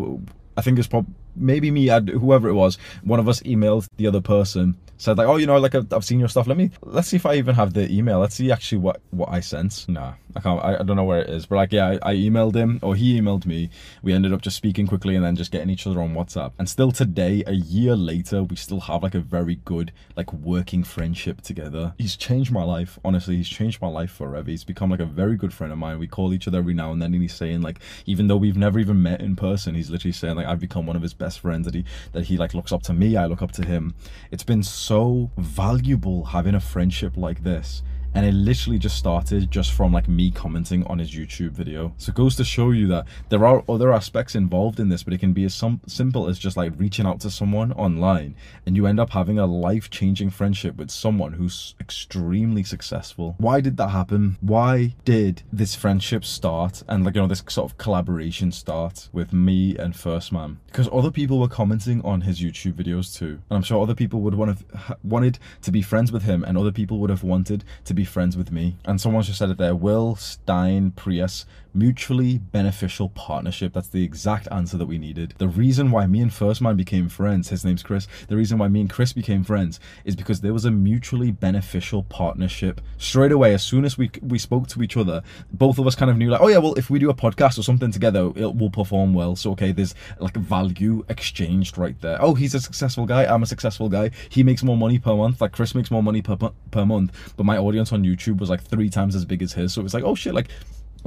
I 0.59 0.61
think 0.61 0.77
it's 0.77 0.89
probably 0.89 1.13
maybe 1.37 1.71
me, 1.71 1.87
whoever 1.87 2.49
it 2.49 2.53
was, 2.53 2.77
one 3.01 3.19
of 3.19 3.29
us 3.29 3.41
emailed 3.43 3.87
the 3.95 4.07
other 4.07 4.19
person 4.19 4.75
said 4.99 5.17
like, 5.17 5.27
oh, 5.27 5.37
you 5.37 5.47
know, 5.47 5.57
like 5.57 5.73
I've, 5.73 5.91
I've, 5.93 6.05
seen 6.05 6.19
your 6.19 6.27
stuff. 6.27 6.45
Let 6.45 6.57
me 6.57 6.71
let's 6.81 7.07
see 7.07 7.15
if 7.15 7.25
I 7.25 7.35
even 7.35 7.55
have 7.55 7.73
the 7.73 7.89
email. 7.91 8.19
Let's 8.19 8.35
see 8.35 8.51
actually 8.51 8.79
what 8.79 9.01
what 9.11 9.29
I 9.29 9.39
sent. 9.39 9.85
Nah, 9.87 10.13
I 10.35 10.41
can't. 10.41 10.63
I, 10.63 10.75
I 10.75 10.83
don't 10.83 10.97
know 10.97 11.05
where 11.05 11.21
it 11.21 11.29
is. 11.29 11.45
But 11.45 11.55
like, 11.55 11.71
yeah, 11.71 11.97
I, 12.03 12.11
I, 12.11 12.15
emailed 12.15 12.53
him 12.53 12.79
or 12.83 12.95
he 12.95 13.19
emailed 13.19 13.45
me. 13.45 13.69
We 14.03 14.13
ended 14.13 14.33
up 14.33 14.41
just 14.41 14.57
speaking 14.57 14.87
quickly 14.87 15.15
and 15.15 15.23
then 15.23 15.35
just 15.35 15.51
getting 15.51 15.69
each 15.69 15.87
other 15.87 16.01
on 16.01 16.13
WhatsApp. 16.13 16.51
And 16.59 16.69
still 16.69 16.91
today, 16.91 17.43
a 17.47 17.53
year 17.53 17.95
later, 17.95 18.43
we 18.43 18.55
still 18.57 18.81
have 18.81 19.01
like 19.01 19.15
a 19.15 19.19
very 19.21 19.55
good 19.63 19.91
like 20.15 20.31
working 20.33 20.83
friendship 20.83 21.41
together. 21.41 21.93
He's 21.97 22.17
changed 22.17 22.51
my 22.51 22.63
life. 22.63 22.99
Honestly, 23.03 23.37
he's 23.37 23.49
changed 23.49 23.81
my 23.81 23.87
life 23.87 24.11
forever. 24.11 24.49
He's 24.49 24.65
become 24.65 24.89
like 24.91 24.99
a 24.99 25.05
very 25.05 25.37
good 25.37 25.53
friend 25.53 25.71
of 25.71 25.79
mine. 25.79 25.97
We 25.99 26.07
call 26.07 26.33
each 26.33 26.47
other 26.47 26.57
every 26.57 26.73
now 26.73 26.91
and 26.91 27.01
then, 27.01 27.13
and 27.13 27.21
he's 27.21 27.33
saying 27.33 27.61
like, 27.61 27.79
even 28.05 28.27
though 28.27 28.37
we've 28.37 28.57
never 28.57 28.79
even 28.79 29.01
met 29.01 29.21
in 29.21 29.35
person, 29.37 29.75
he's 29.75 29.89
literally 29.89 30.11
saying 30.11 30.35
like, 30.35 30.47
I've 30.49 30.59
become 30.59 30.85
one 30.85 30.95
of 30.95 31.01
his 31.01 31.13
best 31.13 31.39
friends. 31.39 31.65
That 31.65 31.75
he 31.75 31.85
that 32.11 32.25
he 32.25 32.37
like 32.37 32.53
looks 32.53 32.71
up 32.71 32.83
to 32.83 32.93
me. 32.93 33.15
I 33.15 33.25
look 33.25 33.41
up 33.41 33.51
to 33.53 33.65
him. 33.65 33.95
It's 34.31 34.43
been 34.43 34.63
so 34.63 35.31
valuable 35.37 36.25
having 36.25 36.55
a 36.55 36.59
friendship 36.59 37.15
like 37.15 37.43
this 37.43 37.83
and 38.13 38.25
it 38.25 38.33
literally 38.33 38.79
just 38.79 38.97
started 38.97 39.51
just 39.51 39.71
from 39.71 39.93
like 39.93 40.07
me 40.07 40.31
commenting 40.31 40.85
on 40.87 40.99
his 40.99 41.11
YouTube 41.11 41.51
video. 41.51 41.93
So 41.97 42.09
it 42.09 42.15
goes 42.15 42.35
to 42.37 42.43
show 42.43 42.71
you 42.71 42.87
that 42.87 43.05
there 43.29 43.45
are 43.45 43.63
other 43.69 43.93
aspects 43.93 44.35
involved 44.35 44.79
in 44.79 44.89
this, 44.89 45.03
but 45.03 45.13
it 45.13 45.19
can 45.19 45.33
be 45.33 45.45
as 45.45 45.53
some, 45.53 45.81
simple 45.87 46.27
as 46.27 46.39
just 46.39 46.57
like 46.57 46.73
reaching 46.77 47.05
out 47.05 47.19
to 47.21 47.29
someone 47.29 47.71
online 47.73 48.35
and 48.65 48.75
you 48.75 48.85
end 48.85 48.99
up 48.99 49.11
having 49.11 49.39
a 49.39 49.45
life-changing 49.45 50.29
friendship 50.29 50.75
with 50.77 50.89
someone 50.91 51.33
who's 51.33 51.75
extremely 51.79 52.63
successful. 52.63 53.35
Why 53.37 53.61
did 53.61 53.77
that 53.77 53.89
happen? 53.89 54.37
Why 54.41 54.95
did 55.05 55.43
this 55.51 55.75
friendship 55.75 56.25
start 56.25 56.83
and 56.87 57.03
like, 57.05 57.15
you 57.15 57.21
know, 57.21 57.27
this 57.27 57.43
sort 57.47 57.71
of 57.71 57.77
collaboration 57.77 58.51
start 58.51 59.09
with 59.13 59.33
me 59.33 59.77
and 59.77 59.95
First 59.95 60.31
Man? 60.31 60.59
Because 60.67 60.89
other 60.91 61.11
people 61.11 61.39
were 61.39 61.47
commenting 61.47 62.01
on 62.03 62.21
his 62.21 62.39
YouTube 62.39 62.73
videos 62.73 63.15
too. 63.15 63.39
And 63.49 63.57
I'm 63.57 63.63
sure 63.63 63.81
other 63.81 63.95
people 63.95 64.21
would 64.21 64.35
want 64.35 64.57
to 64.57 64.97
wanted 65.03 65.39
to 65.61 65.71
be 65.71 65.81
friends 65.81 66.11
with 66.11 66.23
him 66.23 66.43
and 66.43 66.57
other 66.57 66.71
people 66.71 66.99
would 66.99 67.09
have 67.09 67.23
wanted 67.23 67.63
to 67.85 67.93
be 67.93 67.98
friends 68.05 68.37
with 68.37 68.51
me? 68.51 68.77
And 68.85 68.99
someone 68.99 69.23
just 69.23 69.39
said 69.39 69.49
it 69.49 69.57
there. 69.57 69.75
Will 69.75 70.15
Stein 70.15 70.91
Prius 70.91 71.45
mutually 71.73 72.37
beneficial 72.37 73.09
partnership. 73.09 73.73
That's 73.73 73.87
the 73.87 74.03
exact 74.03 74.47
answer 74.51 74.77
that 74.77 74.85
we 74.85 74.97
needed. 74.97 75.33
The 75.37 75.47
reason 75.47 75.91
why 75.91 76.07
me 76.07 76.21
and 76.21 76.33
First 76.33 76.61
Man 76.61 76.75
became 76.75 77.09
friends, 77.09 77.49
his 77.49 77.63
name's 77.63 77.83
Chris. 77.83 78.07
The 78.27 78.35
reason 78.35 78.57
why 78.57 78.67
me 78.67 78.81
and 78.81 78.89
Chris 78.89 79.13
became 79.13 79.43
friends 79.43 79.79
is 80.05 80.15
because 80.15 80.41
there 80.41 80.53
was 80.53 80.65
a 80.65 80.71
mutually 80.71 81.31
beneficial 81.31 82.03
partnership. 82.03 82.81
Straight 82.97 83.31
away, 83.31 83.53
as 83.53 83.63
soon 83.63 83.85
as 83.85 83.97
we 83.97 84.11
we 84.21 84.39
spoke 84.39 84.67
to 84.69 84.83
each 84.83 84.97
other, 84.97 85.21
both 85.51 85.79
of 85.79 85.87
us 85.87 85.95
kind 85.95 86.11
of 86.11 86.17
knew 86.17 86.29
like, 86.29 86.41
oh 86.41 86.47
yeah, 86.47 86.57
well 86.57 86.73
if 86.75 86.89
we 86.89 86.99
do 86.99 87.09
a 87.09 87.13
podcast 87.13 87.57
or 87.57 87.63
something 87.63 87.91
together, 87.91 88.31
it 88.35 88.55
will 88.55 88.69
perform 88.69 89.13
well. 89.13 89.35
So 89.35 89.51
okay, 89.51 89.71
there's 89.71 89.95
like 90.19 90.35
value 90.35 91.05
exchanged 91.09 91.77
right 91.77 91.99
there. 92.01 92.17
Oh, 92.21 92.33
he's 92.33 92.55
a 92.55 92.59
successful 92.59 93.05
guy. 93.05 93.25
I'm 93.25 93.43
a 93.43 93.47
successful 93.47 93.89
guy. 93.89 94.11
He 94.29 94.43
makes 94.43 94.63
more 94.63 94.77
money 94.77 94.99
per 94.99 95.15
month. 95.15 95.41
Like 95.41 95.51
Chris 95.51 95.75
makes 95.75 95.91
more 95.91 96.03
money 96.03 96.21
per 96.21 96.37
per 96.71 96.85
month, 96.85 97.33
but 97.37 97.45
my 97.45 97.57
audience 97.57 97.91
on 97.91 98.03
YouTube 98.03 98.39
was 98.39 98.49
like 98.49 98.63
three 98.63 98.89
times 98.89 99.15
as 99.15 99.25
big 99.25 99.41
as 99.41 99.53
his. 99.53 99.73
So 99.73 99.81
it 99.81 99.83
was 99.83 99.93
like, 99.93 100.03
oh 100.03 100.15
shit, 100.15 100.33
like 100.33 100.49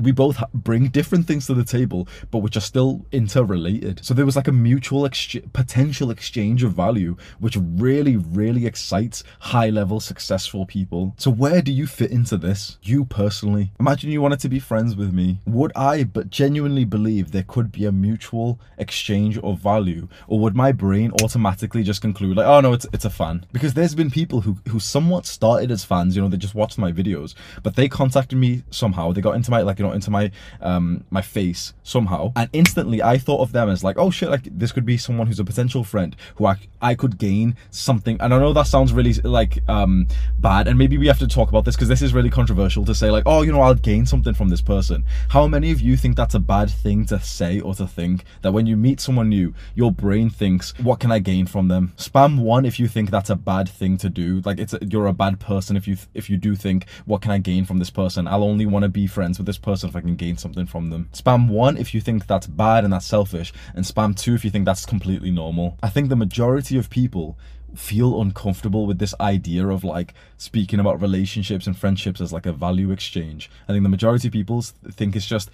we 0.02 0.12
both 0.12 0.42
bring 0.52 0.88
different 0.88 1.26
things 1.26 1.46
to 1.46 1.54
the 1.54 1.64
table, 1.64 2.08
but 2.30 2.38
which 2.38 2.56
are 2.56 2.60
still 2.60 3.06
interrelated. 3.12 4.04
So 4.04 4.14
there 4.14 4.26
was 4.26 4.36
like 4.36 4.48
a 4.48 4.52
mutual 4.52 5.06
ex- 5.06 5.36
potential 5.52 6.10
exchange 6.10 6.62
of 6.62 6.72
value, 6.72 7.16
which 7.38 7.56
really, 7.60 8.16
really 8.16 8.66
excites 8.66 9.22
high 9.38 9.70
level 9.70 10.00
successful 10.00 10.66
people. 10.66 11.14
So 11.16 11.30
where 11.30 11.62
do 11.62 11.72
you 11.72 11.86
fit 11.86 12.10
into 12.10 12.36
this? 12.36 12.78
You 12.82 13.04
personally. 13.04 13.72
Imagine 13.78 14.10
you 14.10 14.20
wanted 14.20 14.40
to 14.40 14.48
be 14.48 14.58
friends 14.58 14.96
with 14.96 15.12
me. 15.12 15.38
Would 15.46 15.72
I 15.76 16.04
but 16.04 16.30
genuinely 16.30 16.84
believe 16.84 17.30
there 17.30 17.42
could 17.42 17.70
be 17.70 17.84
a 17.84 17.92
mutual 17.92 18.60
exchange 18.78 19.38
of 19.38 19.58
value? 19.58 20.08
Or 20.26 20.40
would 20.40 20.56
my 20.56 20.72
brain 20.72 21.12
automatically 21.22 21.82
just 21.82 22.00
conclude 22.00 22.36
like, 22.36 22.46
oh 22.46 22.60
no, 22.60 22.72
it's 22.72 22.86
it's 22.92 23.04
a 23.04 23.10
fan? 23.10 23.46
Because 23.52 23.74
there's 23.74 23.94
been 23.94 24.10
people 24.10 24.40
who 24.40 24.58
who 24.68 24.80
somewhat 24.80 25.26
started 25.26 25.70
as 25.70 25.84
fans, 25.84 26.16
you 26.16 26.22
know, 26.22 26.28
they 26.28 26.36
just 26.36 26.54
watched 26.54 26.78
my 26.78 26.92
videos, 26.92 27.34
but 27.62 27.76
they 27.76 27.88
contacted 27.88 28.38
me 28.38 28.62
somehow. 28.70 29.12
They 29.12 29.20
got 29.20 29.36
into 29.36 29.50
my 29.50 29.62
like 29.62 29.78
you 29.78 29.86
know 29.86 29.91
into 29.94 30.10
my 30.10 30.30
um 30.60 31.04
my 31.10 31.22
face 31.22 31.72
somehow. 31.82 32.32
And 32.36 32.48
instantly 32.52 33.02
i 33.02 33.18
thought 33.18 33.40
of 33.40 33.52
them 33.52 33.68
as 33.68 33.82
like 33.84 33.98
oh 33.98 34.10
shit 34.10 34.30
like 34.30 34.46
this 34.58 34.72
could 34.72 34.86
be 34.86 34.96
someone 34.96 35.26
who's 35.26 35.40
a 35.40 35.44
potential 35.44 35.84
friend 35.84 36.14
who 36.36 36.46
i, 36.46 36.56
I 36.80 36.94
could 36.94 37.18
gain 37.18 37.56
something. 37.70 38.16
And 38.20 38.32
i 38.34 38.38
know 38.38 38.52
that 38.52 38.66
sounds 38.66 38.92
really 38.92 39.14
like 39.14 39.58
um 39.68 40.06
bad. 40.38 40.68
And 40.68 40.78
maybe 40.78 40.98
we 40.98 41.06
have 41.06 41.18
to 41.20 41.26
talk 41.28 41.48
about 41.48 41.64
this 41.64 41.76
because 41.76 41.88
this 41.88 42.02
is 42.02 42.14
really 42.14 42.30
controversial 42.30 42.84
to 42.84 42.94
say 42.94 43.10
like 43.10 43.24
oh 43.26 43.42
you 43.42 43.52
know 43.52 43.60
i'll 43.60 43.74
gain 43.74 44.06
something 44.06 44.34
from 44.34 44.48
this 44.48 44.60
person. 44.60 45.04
How 45.28 45.46
many 45.46 45.70
of 45.70 45.80
you 45.80 45.96
think 45.96 46.16
that's 46.16 46.34
a 46.34 46.40
bad 46.40 46.70
thing 46.70 47.04
to 47.06 47.20
say 47.20 47.60
or 47.60 47.74
to 47.74 47.86
think 47.86 48.24
that 48.42 48.52
when 48.52 48.66
you 48.66 48.76
meet 48.76 49.00
someone 49.00 49.28
new 49.28 49.54
your 49.74 49.92
brain 49.92 50.30
thinks 50.30 50.76
what 50.78 51.00
can 51.00 51.10
i 51.12 51.18
gain 51.18 51.46
from 51.46 51.68
them? 51.68 51.92
Spam 51.96 52.40
one 52.40 52.64
if 52.64 52.78
you 52.78 52.88
think 52.88 53.10
that's 53.10 53.30
a 53.30 53.36
bad 53.36 53.68
thing 53.68 53.96
to 53.98 54.08
do. 54.08 54.40
Like 54.44 54.58
it's 54.58 54.74
a, 54.74 54.78
you're 54.84 55.06
a 55.06 55.12
bad 55.12 55.40
person 55.40 55.76
if 55.76 55.86
you 55.88 55.96
if 56.14 56.28
you 56.30 56.36
do 56.36 56.54
think 56.54 56.86
what 57.06 57.22
can 57.22 57.30
i 57.30 57.38
gain 57.38 57.64
from 57.64 57.78
this 57.78 57.90
person? 57.90 58.26
I'll 58.26 58.44
only 58.44 58.66
want 58.66 58.84
to 58.84 58.88
be 58.88 59.06
friends 59.06 59.38
with 59.38 59.46
this 59.46 59.58
person 59.58 59.71
person 59.72 59.88
if 59.88 59.96
I 59.96 60.00
can 60.00 60.16
gain 60.16 60.36
something 60.36 60.66
from 60.66 60.90
them. 60.90 61.08
Spam 61.12 61.48
one 61.48 61.76
if 61.78 61.94
you 61.94 62.00
think 62.00 62.26
that's 62.26 62.46
bad 62.46 62.84
and 62.84 62.92
that's 62.92 63.06
selfish, 63.06 63.52
and 63.74 63.84
spam 63.84 64.16
two 64.16 64.34
if 64.34 64.44
you 64.44 64.50
think 64.50 64.66
that's 64.66 64.84
completely 64.84 65.30
normal. 65.30 65.78
I 65.82 65.88
think 65.88 66.08
the 66.08 66.16
majority 66.16 66.76
of 66.76 66.90
people 66.90 67.38
feel 67.74 68.20
uncomfortable 68.20 68.86
with 68.86 68.98
this 68.98 69.14
idea 69.18 69.66
of 69.66 69.82
like 69.82 70.12
speaking 70.36 70.78
about 70.78 71.00
relationships 71.00 71.66
and 71.66 71.74
friendships 71.74 72.20
as 72.20 72.32
like 72.32 72.44
a 72.44 72.52
value 72.52 72.90
exchange. 72.90 73.50
I 73.66 73.72
think 73.72 73.82
the 73.82 73.88
majority 73.88 74.28
of 74.28 74.32
people 74.32 74.60
think 74.60 75.16
it's 75.16 75.26
just 75.26 75.50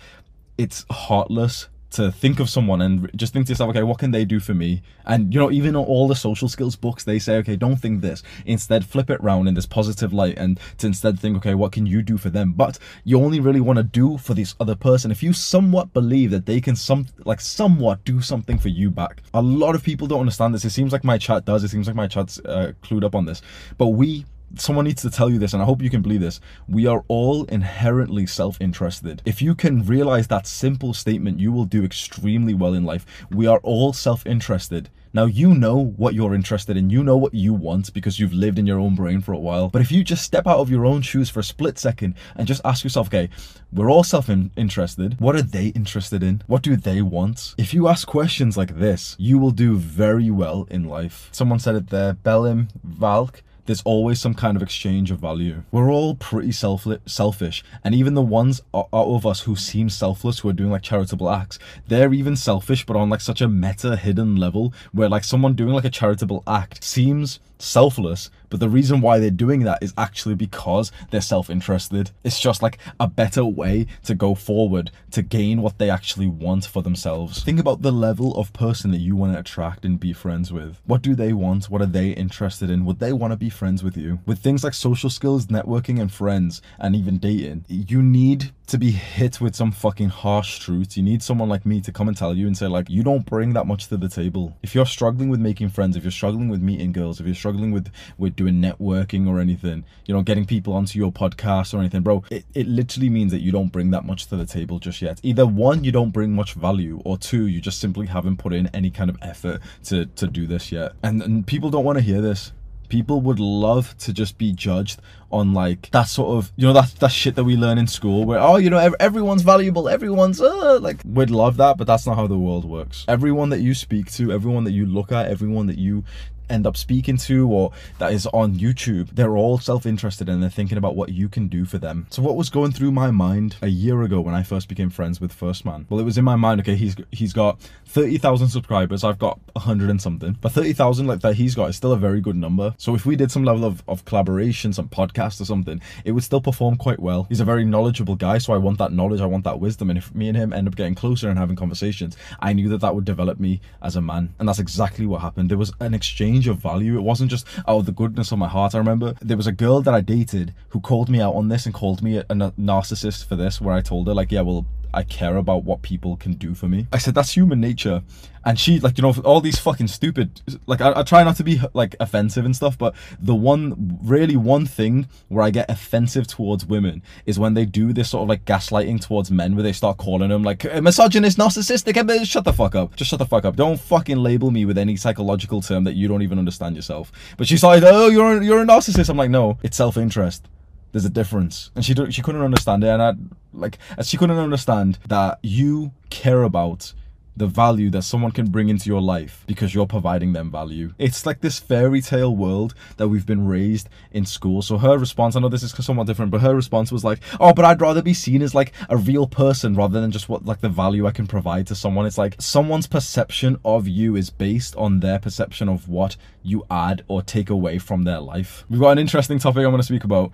it's 0.57 0.85
heartless 0.91 1.69
to 1.91 2.13
think 2.13 2.41
of 2.41 2.51
someone 2.51 2.83
and 2.83 3.11
just 3.17 3.33
think 3.33 3.47
to 3.47 3.53
yourself, 3.53 3.71
okay, 3.71 3.83
what 3.83 3.99
can 3.99 4.11
they 4.11 4.25
do 4.25 4.41
for 4.41 4.55
me? 4.55 4.83
And 5.07 5.33
you 5.33 5.41
know, 5.41 5.51
even 5.51 5.75
all 5.75 6.09
the 6.09 6.15
social 6.15 6.49
skills 6.49 6.77
books, 6.77 7.05
they 7.05 7.19
say, 7.19 7.37
okay, 7.39 7.57
don't 7.57 7.77
think 7.77 8.03
this. 8.03 8.23
Instead, 8.45 8.85
flip 8.85 9.11
it 9.11 9.21
around 9.21 9.49
in 9.49 9.55
this 9.55 9.67
positive 9.67 10.13
light 10.13 10.37
and 10.37 10.61
to 10.79 10.87
instead 10.87 11.19
think, 11.19 11.37
okay, 11.39 11.55
what 11.55 11.73
can 11.73 11.87
you 11.87 12.03
do 12.03 12.19
for 12.19 12.31
them? 12.31 12.53
But 12.53 12.79
you 13.05 13.19
only 13.19 13.41
really 13.41 13.61
want 13.61 13.79
to 13.79 13.83
do 13.83 14.19
for 14.19 14.35
this 14.35 14.55
other 14.61 14.75
person 14.75 15.11
if 15.11 15.23
you 15.23 15.33
somewhat 15.33 15.93
believe 15.93 16.31
that 16.31 16.47
they 16.47 16.61
can 16.61 16.77
some 16.77 17.07
like 17.25 17.41
somewhat 17.41 18.05
do 18.05 18.21
something 18.21 18.59
for 18.59 18.69
you 18.69 18.91
back. 18.91 19.23
A 19.35 19.43
lot 19.43 19.75
of 19.75 19.83
people 19.83 20.07
don't 20.07 20.21
understand 20.21 20.55
this. 20.55 20.65
It 20.65 20.71
seems 20.71 20.93
like 20.93 21.05
my 21.05 21.19
chat 21.19 21.45
does. 21.45 21.65
It 21.65 21.69
seems 21.69 21.87
like 21.87 21.97
my 21.97 22.07
chat's 22.07 22.39
uh, 22.41 22.73
clued 22.83 23.05
up 23.05 23.15
on 23.15 23.25
this. 23.25 23.43
But 23.79 23.89
we 23.89 24.27
someone 24.57 24.85
needs 24.85 25.03
to 25.03 25.11
tell 25.11 25.31
you 25.31 25.39
this, 25.39 25.53
and 25.53 25.63
I 25.63 25.67
hope 25.67 25.83
you 25.83 25.91
can 25.91 26.03
believe 26.03 26.21
this. 26.21 26.41
We 26.69 26.87
are 26.87 27.05
all 27.09 27.45
inherently 27.45 28.27
self 28.27 28.61
interested. 28.61 29.23
If 29.25 29.43
you 29.43 29.55
can 29.55 29.85
realize 29.85 30.27
that 30.29 30.47
simple 30.47 30.95
statement, 30.95 31.39
you 31.41 31.53
will 31.53 31.65
do 31.65 31.85
extremely 31.85 32.55
well 32.55 32.75
in 32.75 32.85
life. 32.85 33.05
We 33.31 33.47
are 33.47 33.59
all 33.59 33.93
self 33.93 34.27
interested. 34.27 34.91
Now, 35.15 35.25
you 35.25 35.55
know 35.55 35.77
what 35.77 36.15
you're 36.15 36.35
interested 36.35 36.77
in, 36.77 36.91
you 36.91 37.03
know 37.03 37.17
what 37.17 37.33
you 37.33 37.55
want 37.55 37.95
because 37.95 38.21
you've 38.21 38.33
lived 38.33 38.59
in 38.59 38.67
your 38.67 38.79
own 38.79 38.95
brain 38.95 39.23
for 39.23 39.33
a 39.33 39.39
while. 39.39 39.69
But 39.69 39.81
if 39.81 39.91
you 39.91 40.05
just 40.05 40.23
step 40.23 40.47
out 40.47 40.59
of 40.59 40.71
your 40.71 40.85
own 40.85 41.01
shoes 41.01 41.31
for 41.31 41.41
a 41.41 41.45
split 41.45 41.79
second 41.79 42.15
and 42.37 42.47
just 42.47 42.61
ask 42.65 42.85
yourself, 42.85 43.07
okay, 43.09 43.31
we're 43.73 43.91
all 43.91 44.05
self 44.05 44.29
interested. 44.29 45.19
What 45.19 45.35
are 45.35 45.43
they 45.43 45.69
interested 45.69 46.23
in? 46.23 46.43
What 46.47 46.63
do 46.63 46.77
they 46.77 47.01
want? 47.01 47.55
If 47.57 47.73
you 47.73 47.89
ask 47.89 48.07
questions 48.07 48.57
like 48.57 48.79
this, 48.79 49.17
you 49.19 49.39
will 49.39 49.51
do 49.51 49.77
very 49.77 50.31
well 50.31 50.67
in 50.71 50.85
life. 50.85 51.29
Someone 51.33 51.59
said 51.59 51.75
it 51.75 51.89
there, 51.89 52.13
Belim 52.13 52.69
Valk 52.85 53.43
there's 53.69 53.83
always 53.83 54.19
some 54.19 54.33
kind 54.33 54.57
of 54.57 54.63
exchange 54.63 55.11
of 55.11 55.21
value. 55.21 55.63
We're 55.71 55.93
all 55.93 56.15
pretty 56.15 56.53
self- 56.53 56.87
selfish, 57.05 57.63
and 57.85 57.95
even 57.95 58.15
the 58.15 58.23
ones 58.23 58.63
out 58.75 58.89
of 58.93 59.27
us 59.27 59.41
who 59.43 59.57
seem 59.57 59.91
selfless, 59.91 60.39
who 60.39 60.49
are 60.49 60.55
doing 60.55 60.71
like 60.71 60.83
charitable 60.83 61.29
acts, 61.29 61.59
they're 61.87 62.15
even 62.15 62.35
selfish, 62.35 62.87
but 62.87 62.97
on 62.97 63.11
like 63.11 63.21
such 63.21 63.43
a 63.43 63.47
meta 63.47 63.97
hidden 63.97 64.37
level 64.37 64.73
where 64.93 65.11
like 65.11 65.23
someone 65.23 65.53
doing 65.53 65.75
like 65.75 65.85
a 65.85 65.91
charitable 65.91 66.43
act 66.47 66.83
seems 66.83 67.41
selfless, 67.59 68.31
but 68.51 68.61
the 68.61 68.69
reason 68.69 69.01
why 69.01 69.19
they're 69.19 69.31
doing 69.31 69.65
that 69.65 69.83
is 69.83 69.93
actually 69.99 70.35
because 70.35 70.91
they're 71.11 71.21
self 71.21 71.51
interested. 71.51 72.11
It's 72.25 72.41
just 72.41 72.63
like 72.63 72.79
a 72.99 73.07
better 73.07 73.45
way 73.45 73.87
to 74.05 74.15
go 74.15 74.35
forward 74.35 74.91
to 75.13 75.23
gain 75.23 75.63
what 75.63 75.79
they 75.79 75.91
actually 75.91 76.29
want 76.29 76.65
for 76.65 76.83
themselves. 76.83 77.43
Think 77.43 77.61
about 77.61 77.83
the 77.83 77.93
level 77.93 78.35
of 78.37 78.53
person 78.53 78.91
that 78.93 78.99
you 78.99 79.17
want 79.17 79.35
to 79.35 79.41
attract 79.41 79.85
and 79.85 80.01
be 80.01 80.13
friends 80.13 80.53
with. 80.53 80.81
What 80.87 81.03
do 81.03 81.15
they 81.15 81.33
want? 81.33 81.67
What 81.67 81.83
are 81.83 81.87
they 81.87 82.11
interested 82.11 82.71
in? 82.71 82.85
Would 82.85 83.01
they 83.01 83.13
want 83.13 83.33
to 83.33 83.37
be 83.37 83.51
friends 83.51 83.83
with 83.83 83.97
you? 83.97 84.21
With 84.27 84.39
things 84.39 84.65
like 84.65 84.75
social 84.75 85.11
skills, 85.11 85.47
networking, 85.47 86.01
and 86.01 86.11
friends, 86.11 86.63
and 86.79 86.97
even 86.97 87.19
dating, 87.19 87.65
you 87.69 88.03
need 88.03 88.53
to 88.69 88.79
be 88.79 88.91
hit 88.91 89.41
with 89.41 89.55
some 89.55 89.73
fucking 89.73 90.11
harsh 90.11 90.59
truths. 90.59 90.97
You 90.97 91.03
need 91.03 91.23
someone 91.23 91.49
like 91.49 91.65
me 91.65 91.81
to 91.81 91.93
come 91.93 92.09
and 92.09 92.17
tell 92.17 92.35
you 92.35 92.47
and 92.47 92.57
say, 92.57 92.67
like, 92.67 92.91
you 92.91 93.03
don't 93.03 93.25
bring 93.25 93.55
that 93.55 93.67
much 93.67 93.89
to 93.89 93.97
the 93.97 94.11
table. 94.11 94.57
If 94.63 94.75
you're 94.75 94.87
struggling 94.87 95.31
with 95.31 95.41
making 95.41 95.71
friends, 95.71 95.97
if 95.97 96.05
you're 96.05 96.11
struggling 96.11 96.51
with 96.51 96.61
meeting 96.61 96.93
girls, 96.93 97.19
if 97.19 97.27
you're 97.27 97.35
struggling 97.35 97.48
with 97.57 97.91
with 98.17 98.37
doing 98.37 98.55
networking 98.55 99.29
or 99.29 99.41
anything, 99.41 99.85
you 100.07 100.15
know, 100.15 100.23
getting 100.23 100.45
people 100.45 100.73
onto 100.75 100.99
your 100.99 101.13
podcast 101.13 101.75
or 101.75 101.79
anything, 101.79 102.03
bro, 102.03 102.25
it, 102.31 102.45
it 102.55 102.67
literally 102.67 103.09
means 103.09 103.33
that 103.33 103.41
you 103.41 103.53
don't 103.53 103.73
bring 103.73 103.91
that 103.91 104.05
much 104.05 104.27
to 104.27 104.37
the 104.37 104.47
table 104.47 104.79
just 104.79 105.01
yet. 105.03 105.21
Either 105.23 105.47
one, 105.47 105.85
you 105.85 105.93
don't 105.93 106.11
bring 106.11 106.33
much 106.33 106.55
value, 106.55 107.01
or 107.05 107.17
two, 107.19 107.47
you 107.47 107.61
just 107.61 107.81
simply 107.81 108.07
haven't 108.07 108.37
put 108.37 108.53
in 108.53 108.67
any 108.69 108.91
kind 108.91 109.11
of 109.11 109.17
effort 109.23 109.61
to 109.85 110.07
to 110.07 110.27
do 110.27 110.47
this 110.47 110.73
yet. 110.73 110.93
And, 111.03 111.23
and 111.23 111.47
people 111.47 111.71
don't 111.71 111.85
want 111.85 111.99
to 111.99 112.05
hear 112.05 112.21
this 112.21 112.53
people 112.89 113.21
would 113.21 113.39
love 113.39 113.97
to 113.99 114.13
just 114.13 114.39
be 114.39 114.53
judged 114.53 115.01
on 115.31 115.53
like 115.53 115.91
that 115.91 116.05
sort 116.05 116.39
of 116.39 116.53
you 116.57 116.67
know 116.67 116.73
that 116.73 116.89
that 117.01 117.13
shit 117.13 117.35
that 117.35 117.45
we 117.45 117.57
learn 117.57 117.79
in 117.79 117.87
school 117.87 118.25
where 118.25 118.39
oh 118.39 118.57
you 118.57 118.71
know 118.71 118.95
everyone's 118.99 119.43
valuable 119.43 119.89
everyone's 119.89 120.41
uh, 120.41 120.79
like 120.81 121.01
we'd 121.05 121.31
love 121.31 121.57
that 121.59 121.77
but 121.77 121.87
that's 121.87 122.07
not 122.07 122.17
how 122.17 122.27
the 122.27 122.39
world 122.39 122.65
works 122.65 123.05
everyone 123.09 123.51
that 123.51 123.61
you 123.61 123.75
speak 123.75 124.11
to 124.11 124.33
everyone 124.33 124.65
that 124.65 124.73
you 124.73 124.87
look 124.87 125.13
at 125.13 125.27
everyone 125.27 125.67
that 125.67 125.79
you 125.79 126.03
end 126.51 126.67
up 126.67 126.77
speaking 126.77 127.17
to 127.17 127.49
or 127.49 127.73
that 127.99 128.13
is 128.13 128.27
on 128.29 128.55
YouTube, 128.55 129.11
they're 129.15 129.37
all 129.37 129.59
self 129.59 129.87
interested 129.87 130.29
and 130.29 130.43
they're 130.43 130.51
thinking 130.51 130.79
about 130.79 130.97
what 130.97 131.11
you 131.11 131.29
can 131.29 131.49
do 131.49 131.65
for 131.65 131.79
them. 131.79 132.07
So, 132.11 132.23
what 132.23 132.37
was 132.37 132.51
going 132.51 132.73
through 132.73 132.93
my 132.93 133.11
mind 133.11 133.57
a 133.63 133.69
year 133.69 134.03
ago 134.03 134.21
when 134.21 134.35
I 134.35 134.43
first 134.43 134.69
became 134.69 134.91
friends 134.91 135.21
with 135.21 135.33
First 135.33 135.65
Man? 135.65 135.87
Well, 135.89 136.01
it 136.01 136.05
was 136.05 136.19
in 136.19 136.25
my 136.25 136.37
mind, 136.37 136.61
okay, 136.61 136.77
he's 136.77 136.97
he's 137.11 137.33
got 137.33 137.61
30,000 137.87 138.49
subscribers, 138.49 139.05
I've 139.05 139.19
got 139.19 139.41
100 139.53 139.91
and 139.91 140.01
something, 140.01 140.37
but 140.41 140.53
30,000 140.53 141.07
like 141.07 141.21
that 141.21 141.35
he's 141.35 141.55
got 141.55 141.71
is 141.71 141.77
still 141.77 141.93
a 141.93 141.97
very 141.97 142.21
good 142.21 142.37
number. 142.37 142.75
So, 142.79 142.95
if 142.95 143.07
we 143.07 143.17
did 143.17 143.31
some 143.31 143.45
level 143.45 143.65
of, 143.65 143.83
of 143.89 144.05
collaboration, 144.05 144.73
some 144.73 144.89
podcast 144.89 145.41
or 145.41 145.45
something, 145.45 145.81
it 146.05 146.13
would 146.13 146.25
still 146.25 146.41
perform 146.41 146.77
quite 146.77 147.01
well. 147.01 147.27
He's 147.29 147.41
a 147.41 147.45
very 147.45 147.65
knowledgeable 147.65 148.17
guy, 148.17 148.39
so 148.39 148.53
I 148.53 148.59
want 148.59 148.79
that 148.79 148.93
knowledge, 148.93 149.21
I 149.21 149.27
want 149.27 149.45
that 149.45 149.61
wisdom. 149.61 149.91
And 149.91 149.99
if 149.99 150.15
me 150.15 150.29
and 150.29 150.37
him 150.37 150.53
end 150.53 150.69
up 150.69 150.77
getting 150.77 150.95
closer 150.95 151.29
and 151.29 151.39
having 151.39 151.57
conversations, 151.57 152.17
I 152.41 152.53
knew 152.53 152.69
that 152.71 152.81
that 152.81 152.95
would 152.95 153.05
develop 153.05 153.39
me 153.41 153.61
as 153.83 153.97
a 153.97 154.01
man. 154.01 154.35
And 154.39 154.49
that's 154.49 154.59
exactly 154.59 155.07
what 155.07 155.21
happened. 155.21 155.51
There 155.51 155.59
was 155.59 155.73
an 155.81 155.95
exchange 155.95 156.38
of 156.47 156.59
value. 156.59 156.97
It 156.97 157.03
wasn't 157.03 157.31
just 157.31 157.47
out 157.59 157.65
oh 157.67 157.79
of 157.79 157.87
the 157.87 157.93
goodness 157.93 158.33
of 158.33 158.39
my 158.39 158.49
heart. 158.49 158.75
I 158.75 158.79
remember 158.79 159.15
there 159.21 159.37
was 159.37 159.47
a 159.47 159.53
girl 159.53 159.81
that 159.81 159.95
I 159.95 160.01
dated 160.01 160.55
who 160.71 160.81
called 160.81 161.09
me 161.09 161.21
out 161.21 161.35
on 161.35 161.49
this 161.49 161.67
and 161.67 161.75
called 161.75 162.03
me 162.03 162.19
a, 162.19 162.21
a 162.21 162.35
narcissist 162.35 163.27
for 163.27 163.37
this. 163.37 163.61
Where 163.61 163.75
I 163.75 163.81
told 163.81 164.07
her 164.07 164.15
like, 164.15 164.31
yeah, 164.31 164.43
well, 164.43 164.67
I 164.93 165.03
care 165.03 165.37
about 165.37 165.65
what 165.65 165.83
people 165.83 166.17
can 166.17 166.33
do 166.35 166.55
for 166.55 166.69
me. 166.69 166.87
I 166.93 166.99
said 166.99 167.15
that's 167.15 167.33
human 167.33 167.61
nature, 167.61 168.03
and 168.45 168.59
she 168.59 168.81
like 168.81 168.97
you 168.99 169.03
know 169.03 169.15
all 169.25 169.41
these 169.41 169.59
fucking 169.59 169.89
stupid 169.89 170.41
like 170.67 170.81
I, 170.81 170.93
I, 170.97 171.03
try 171.03 171.23
not 171.23 171.37
to 171.37 171.45
be 171.45 171.61
like 171.75 171.95
offensive 172.01 172.45
and 172.45 172.55
stuff, 172.57 172.79
but 172.79 172.95
the 173.21 173.35
one 173.35 173.99
really 174.03 174.37
one 174.37 174.67
thing 174.67 175.09
where 175.29 175.45
I 175.45 175.51
get 175.51 175.71
offensive 175.71 176.27
towards 176.27 176.65
women 176.65 177.03
is 177.27 177.39
when 177.39 177.55
they 177.55 177.65
do 177.65 177.93
this 177.93 178.11
sort 178.11 178.23
of 178.23 178.29
like 178.29 178.45
gaslighting 178.45 179.01
towards 179.01 179.31
men, 179.31 179.55
where 179.55 179.63
they 179.63 179.73
start 179.73 179.99
calling 179.99 180.31
them 180.31 180.43
like 180.43 180.65
misogynist, 180.83 181.39
narcissistic. 181.39 182.27
Shut 182.27 182.45
the 182.45 182.53
fuck 182.53 182.75
up. 182.75 182.97
Just 182.97 183.11
shut 183.11 183.19
the 183.19 183.27
fuck 183.27 183.45
up. 183.45 183.57
Don't 183.57 183.79
fucking 183.79 184.17
label 184.17 184.51
me 184.51 184.65
with 184.65 184.79
any 184.79 184.97
psychological 184.97 185.61
term 185.61 185.85
that 185.85 185.95
you 185.95 186.09
don't 186.09 186.23
even 186.23 186.39
understand 186.39 186.77
yourself. 186.77 187.13
But 187.37 187.47
she's 187.47 187.63
like, 187.63 187.83
oh, 187.85 188.09
you're 188.09 188.43
you're 188.43 188.63
a 188.63 188.67
narcissist. 188.67 189.09
I'm 189.09 189.17
like, 189.17 189.31
no, 189.31 189.59
it's 189.63 189.77
self 189.77 189.97
interest 189.97 190.49
there's 190.93 191.05
a 191.05 191.11
difference 191.11 191.71
and 191.75 191.85
she 191.85 191.95
she 192.11 192.23
couldn't 192.23 192.43
understand 192.43 192.83
it 192.85 192.89
and 192.89 193.03
I 193.03 193.15
like 193.53 193.79
she 194.03 194.17
couldn't 194.17 194.39
understand 194.39 194.99
that 195.09 195.39
you 195.43 195.93
care 196.11 196.43
about 196.43 196.93
the 197.39 197.47
value 197.47 197.89
that 197.91 198.03
someone 198.03 198.33
can 198.33 198.47
bring 198.51 198.69
into 198.69 198.91
your 198.91 199.01
life 199.01 199.45
because 199.47 199.73
you're 199.73 199.87
providing 199.87 200.33
them 200.33 200.51
value. 200.51 200.93
It's 200.99 201.25
like 201.25 201.41
this 201.41 201.59
fairy 201.59 202.01
tale 202.01 202.35
world 202.35 202.75
that 202.97 203.09
we've 203.09 203.25
been 203.25 203.47
raised 203.47 203.89
in 204.11 204.27
school. 204.27 204.61
So 204.61 204.77
her 204.79 204.99
response, 204.99 205.37
I 205.37 205.41
know 205.41 205.49
this 205.49 205.63
is 205.63 205.73
somewhat 205.73 206.09
different, 206.09 206.33
but 206.33 206.41
her 206.41 206.55
response 206.55 206.91
was 206.91 207.05
like, 207.05 207.21
"Oh, 207.39 207.55
but 207.55 207.65
I'd 207.65 207.81
rather 207.81 208.03
be 208.03 208.13
seen 208.13 208.43
as 208.43 208.55
like 208.55 208.73
a 208.89 208.97
real 208.97 209.29
person 209.29 209.75
rather 209.75 210.01
than 210.01 210.11
just 210.11 210.29
what 210.29 210.45
like 210.45 210.61
the 210.61 210.69
value 210.69 211.07
I 211.07 211.13
can 211.13 211.29
provide 211.29 211.69
to 211.69 211.77
someone." 211.77 212.07
It's 212.07 212.19
like 212.19 212.35
someone's 212.41 212.89
perception 212.89 213.59
of 213.65 213.87
you 213.87 214.17
is 214.17 214.31
based 214.31 214.75
on 214.75 215.01
their 215.01 215.21
perception 215.21 215.69
of 215.69 215.89
what 215.89 216.17
you 216.43 216.67
add 216.71 217.05
or 217.07 217.23
take 217.23 217.51
away 217.51 217.79
from 217.79 218.03
their 218.03 218.21
life. 218.21 218.65
We've 218.69 218.81
got 218.81 218.91
an 218.91 218.99
interesting 218.99 219.39
topic 219.39 219.59
I'm 219.59 219.71
going 219.71 219.77
to 219.77 219.83
speak 219.85 220.05
about. 220.05 220.33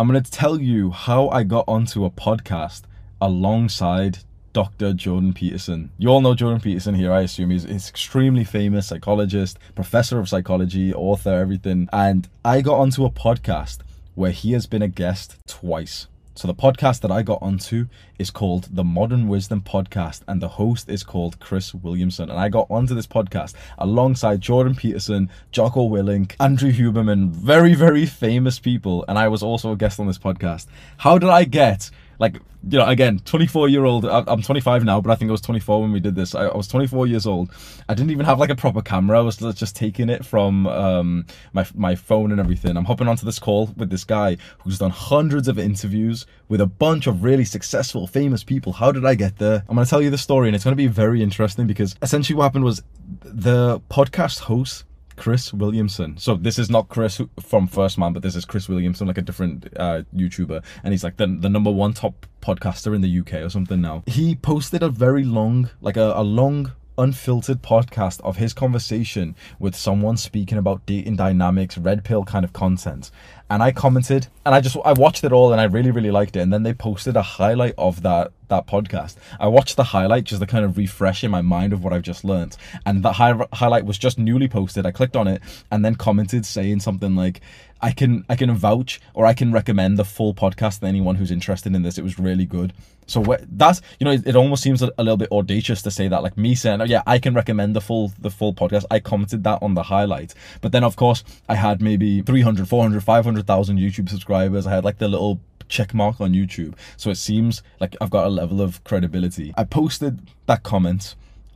I'm 0.00 0.08
going 0.08 0.22
to 0.22 0.30
tell 0.30 0.58
you 0.58 0.92
how 0.92 1.28
I 1.28 1.42
got 1.42 1.66
onto 1.68 2.06
a 2.06 2.10
podcast 2.10 2.84
alongside 3.20 4.20
Dr. 4.54 4.94
Jordan 4.94 5.34
Peterson. 5.34 5.90
You 5.98 6.08
all 6.08 6.22
know 6.22 6.32
Jordan 6.32 6.58
Peterson 6.58 6.94
here, 6.94 7.12
I 7.12 7.20
assume. 7.20 7.50
He's, 7.50 7.64
he's 7.64 7.90
extremely 7.90 8.44
famous 8.44 8.86
psychologist, 8.86 9.58
professor 9.74 10.18
of 10.18 10.26
psychology, 10.26 10.94
author, 10.94 11.34
everything. 11.34 11.86
And 11.92 12.26
I 12.46 12.62
got 12.62 12.78
onto 12.78 13.04
a 13.04 13.10
podcast 13.10 13.80
where 14.14 14.30
he 14.30 14.52
has 14.52 14.64
been 14.64 14.80
a 14.80 14.88
guest 14.88 15.36
twice. 15.46 16.06
So 16.34 16.46
the 16.46 16.54
podcast 16.54 17.00
that 17.00 17.10
I 17.10 17.22
got 17.22 17.42
onto 17.42 17.86
is 18.18 18.30
called 18.30 18.68
the 18.70 18.84
Modern 18.84 19.26
Wisdom 19.28 19.60
Podcast, 19.60 20.22
and 20.28 20.40
the 20.40 20.48
host 20.48 20.88
is 20.88 21.02
called 21.02 21.40
Chris 21.40 21.74
Williamson. 21.74 22.30
And 22.30 22.38
I 22.38 22.48
got 22.48 22.68
onto 22.70 22.94
this 22.94 23.06
podcast 23.06 23.54
alongside 23.78 24.40
Jordan 24.40 24.74
Peterson, 24.74 25.28
Jocko 25.50 25.88
Willink, 25.88 26.36
Andrew 26.38 26.72
Huberman, 26.72 27.30
very, 27.30 27.74
very 27.74 28.06
famous 28.06 28.58
people. 28.58 29.04
And 29.08 29.18
I 29.18 29.28
was 29.28 29.42
also 29.42 29.72
a 29.72 29.76
guest 29.76 29.98
on 29.98 30.06
this 30.06 30.18
podcast. 30.18 30.66
How 30.98 31.18
did 31.18 31.30
I 31.30 31.44
get 31.44 31.90
like 32.20 32.36
you 32.68 32.78
know 32.78 32.86
again 32.86 33.18
24 33.20 33.68
year 33.70 33.84
old 33.84 34.04
i'm 34.04 34.42
25 34.42 34.84
now 34.84 35.00
but 35.00 35.10
i 35.10 35.14
think 35.14 35.30
i 35.30 35.32
was 35.32 35.40
24 35.40 35.80
when 35.80 35.92
we 35.92 36.00
did 36.00 36.14
this. 36.14 36.34
I, 36.34 36.54
was 36.54 36.68
24 36.68 37.06
years 37.06 37.26
old. 37.26 37.50
I 37.88 37.94
didn't 37.94 38.10
even 38.10 38.26
have 38.26 38.38
like 38.38 38.50
a 38.50 38.54
proper 38.54 38.82
camera. 38.82 39.18
I 39.18 39.22
was 39.22 39.36
just 39.36 39.74
taking 39.74 40.08
it 40.08 40.24
from 40.24 40.66
um, 40.66 41.26
my, 41.52 41.66
my 41.74 41.94
phone 41.94 42.30
and 42.30 42.40
everything. 42.40 42.76
I'm 42.76 42.84
hopping 42.84 43.08
onto 43.08 43.24
this 43.24 43.38
call 43.38 43.66
with 43.76 43.90
this 43.90 44.04
guy 44.04 44.36
who's 44.58 44.78
done 44.78 44.90
hundreds 44.90 45.48
of 45.48 45.58
interviews 45.58 46.26
with 46.48 46.60
a 46.60 46.66
bunch 46.66 47.06
of 47.06 47.24
really 47.24 47.44
successful 47.44 48.06
famous 48.06 48.44
people. 48.44 48.72
How 48.74 48.92
did 48.92 49.04
i 49.04 49.14
get 49.14 49.38
there? 49.38 49.64
I'm 49.68 49.74
going 49.74 49.84
to 49.84 49.90
tell 49.90 50.02
you 50.02 50.10
the 50.10 50.18
story 50.18 50.48
and 50.48 50.54
it's 50.54 50.64
going 50.64 50.72
to 50.72 50.76
be 50.76 50.86
very 50.86 51.22
interesting 51.22 51.66
because 51.66 51.96
essentially 52.02 52.36
what 52.36 52.44
happened 52.44 52.64
was 52.64 52.82
the 53.22 53.80
podcast 53.90 54.40
host 54.40 54.84
Chris 55.20 55.52
Williamson. 55.52 56.16
So 56.16 56.34
this 56.34 56.58
is 56.58 56.70
not 56.70 56.88
Chris 56.88 57.20
from 57.40 57.66
First 57.66 57.98
Man, 57.98 58.14
but 58.14 58.22
this 58.22 58.34
is 58.34 58.46
Chris 58.46 58.70
Williamson, 58.70 59.06
like 59.06 59.18
a 59.18 59.22
different 59.22 59.68
uh, 59.76 60.00
YouTuber, 60.16 60.64
and 60.82 60.94
he's 60.94 61.04
like 61.04 61.18
the 61.18 61.26
the 61.26 61.50
number 61.50 61.70
one 61.70 61.92
top 61.92 62.26
podcaster 62.40 62.94
in 62.94 63.02
the 63.02 63.20
UK 63.20 63.34
or 63.34 63.50
something 63.50 63.82
now. 63.82 64.02
He 64.06 64.34
posted 64.34 64.82
a 64.82 64.88
very 64.88 65.24
long, 65.24 65.68
like 65.82 65.98
a, 65.98 66.14
a 66.16 66.22
long 66.22 66.72
unfiltered 66.96 67.60
podcast 67.60 68.22
of 68.22 68.38
his 68.38 68.54
conversation 68.54 69.36
with 69.58 69.76
someone 69.76 70.16
speaking 70.16 70.56
about 70.56 70.86
dating 70.86 71.16
dynamics, 71.16 71.76
red 71.76 72.02
pill 72.02 72.24
kind 72.24 72.44
of 72.44 72.54
content. 72.54 73.10
And 73.50 73.62
I 73.62 73.72
commented 73.72 74.28
and 74.46 74.54
I 74.54 74.62
just 74.62 74.78
I 74.86 74.94
watched 74.94 75.22
it 75.22 75.32
all 75.32 75.52
and 75.52 75.60
I 75.60 75.64
really 75.64 75.90
really 75.90 76.10
liked 76.10 76.34
it. 76.34 76.40
And 76.40 76.50
then 76.50 76.62
they 76.62 76.72
posted 76.72 77.14
a 77.14 77.22
highlight 77.22 77.74
of 77.76 78.02
that 78.02 78.32
that 78.50 78.66
podcast. 78.66 79.16
I 79.40 79.48
watched 79.48 79.76
the 79.76 79.84
highlight 79.84 80.24
just 80.24 80.40
to 80.40 80.46
kind 80.46 80.64
of 80.64 80.76
refresh 80.76 81.24
in 81.24 81.30
my 81.30 81.42
mind 81.42 81.72
of 81.72 81.82
what 81.82 81.92
I've 81.92 82.02
just 82.02 82.24
learned. 82.24 82.56
And 82.84 83.02
that 83.02 83.14
hi- 83.14 83.46
highlight 83.52 83.86
was 83.86 83.98
just 83.98 84.18
newly 84.18 84.48
posted. 84.48 84.86
I 84.86 84.90
clicked 84.90 85.16
on 85.16 85.26
it 85.26 85.42
and 85.70 85.84
then 85.84 85.94
commented 85.94 86.44
saying 86.44 86.80
something 86.80 87.16
like 87.16 87.40
I 87.82 87.92
can 87.92 88.24
I 88.28 88.36
can 88.36 88.54
vouch 88.54 89.00
or 89.14 89.26
I 89.26 89.32
can 89.32 89.52
recommend 89.52 89.98
the 89.98 90.04
full 90.04 90.34
podcast 90.34 90.80
to 90.80 90.86
anyone 90.86 91.16
who's 91.16 91.30
interested 91.30 91.74
in 91.74 91.82
this. 91.82 91.98
It 91.98 92.04
was 92.04 92.18
really 92.18 92.44
good. 92.44 92.72
So 93.06 93.24
that's 93.50 93.80
you 93.98 94.04
know 94.04 94.12
it, 94.12 94.26
it 94.26 94.36
almost 94.36 94.62
seems 94.62 94.82
a, 94.82 94.92
a, 94.98 95.02
little 95.02 95.16
bit 95.16 95.32
audacious 95.32 95.82
to 95.82 95.90
say 95.90 96.06
that 96.08 96.22
like 96.22 96.36
me 96.36 96.54
saying 96.54 96.80
oh 96.80 96.84
yeah 96.84 97.02
I 97.06 97.18
can 97.18 97.34
recommend 97.34 97.74
the 97.74 97.80
full 97.80 98.12
the 98.18 98.30
full 98.30 98.54
podcast. 98.54 98.84
I 98.90 99.00
commented 99.00 99.44
that 99.44 99.62
on 99.62 99.74
the 99.74 99.82
highlight, 99.84 100.34
but 100.60 100.72
then 100.72 100.84
of 100.84 100.96
course 100.96 101.24
I 101.48 101.54
had 101.54 101.80
maybe 101.80 102.22
300, 102.22 102.68
400, 102.68 103.02
500,000 103.02 103.78
YouTube 103.78 104.08
subscribers. 104.08 104.66
I 104.66 104.74
had 104.74 104.84
like 104.84 104.98
the 104.98 105.08
little 105.08 105.40
check 105.70 105.94
mark 105.94 106.20
on 106.20 106.32
YouTube, 106.32 106.74
so 106.96 107.10
it 107.10 107.16
seems 107.16 107.62
like 107.80 107.96
I've 108.00 108.10
got 108.10 108.26
a 108.26 108.30
level 108.30 108.60
of 108.60 108.84
credibility. 108.84 109.54
I 109.56 109.64
posted 109.64 110.28
that 110.46 110.62
comment 110.62 111.14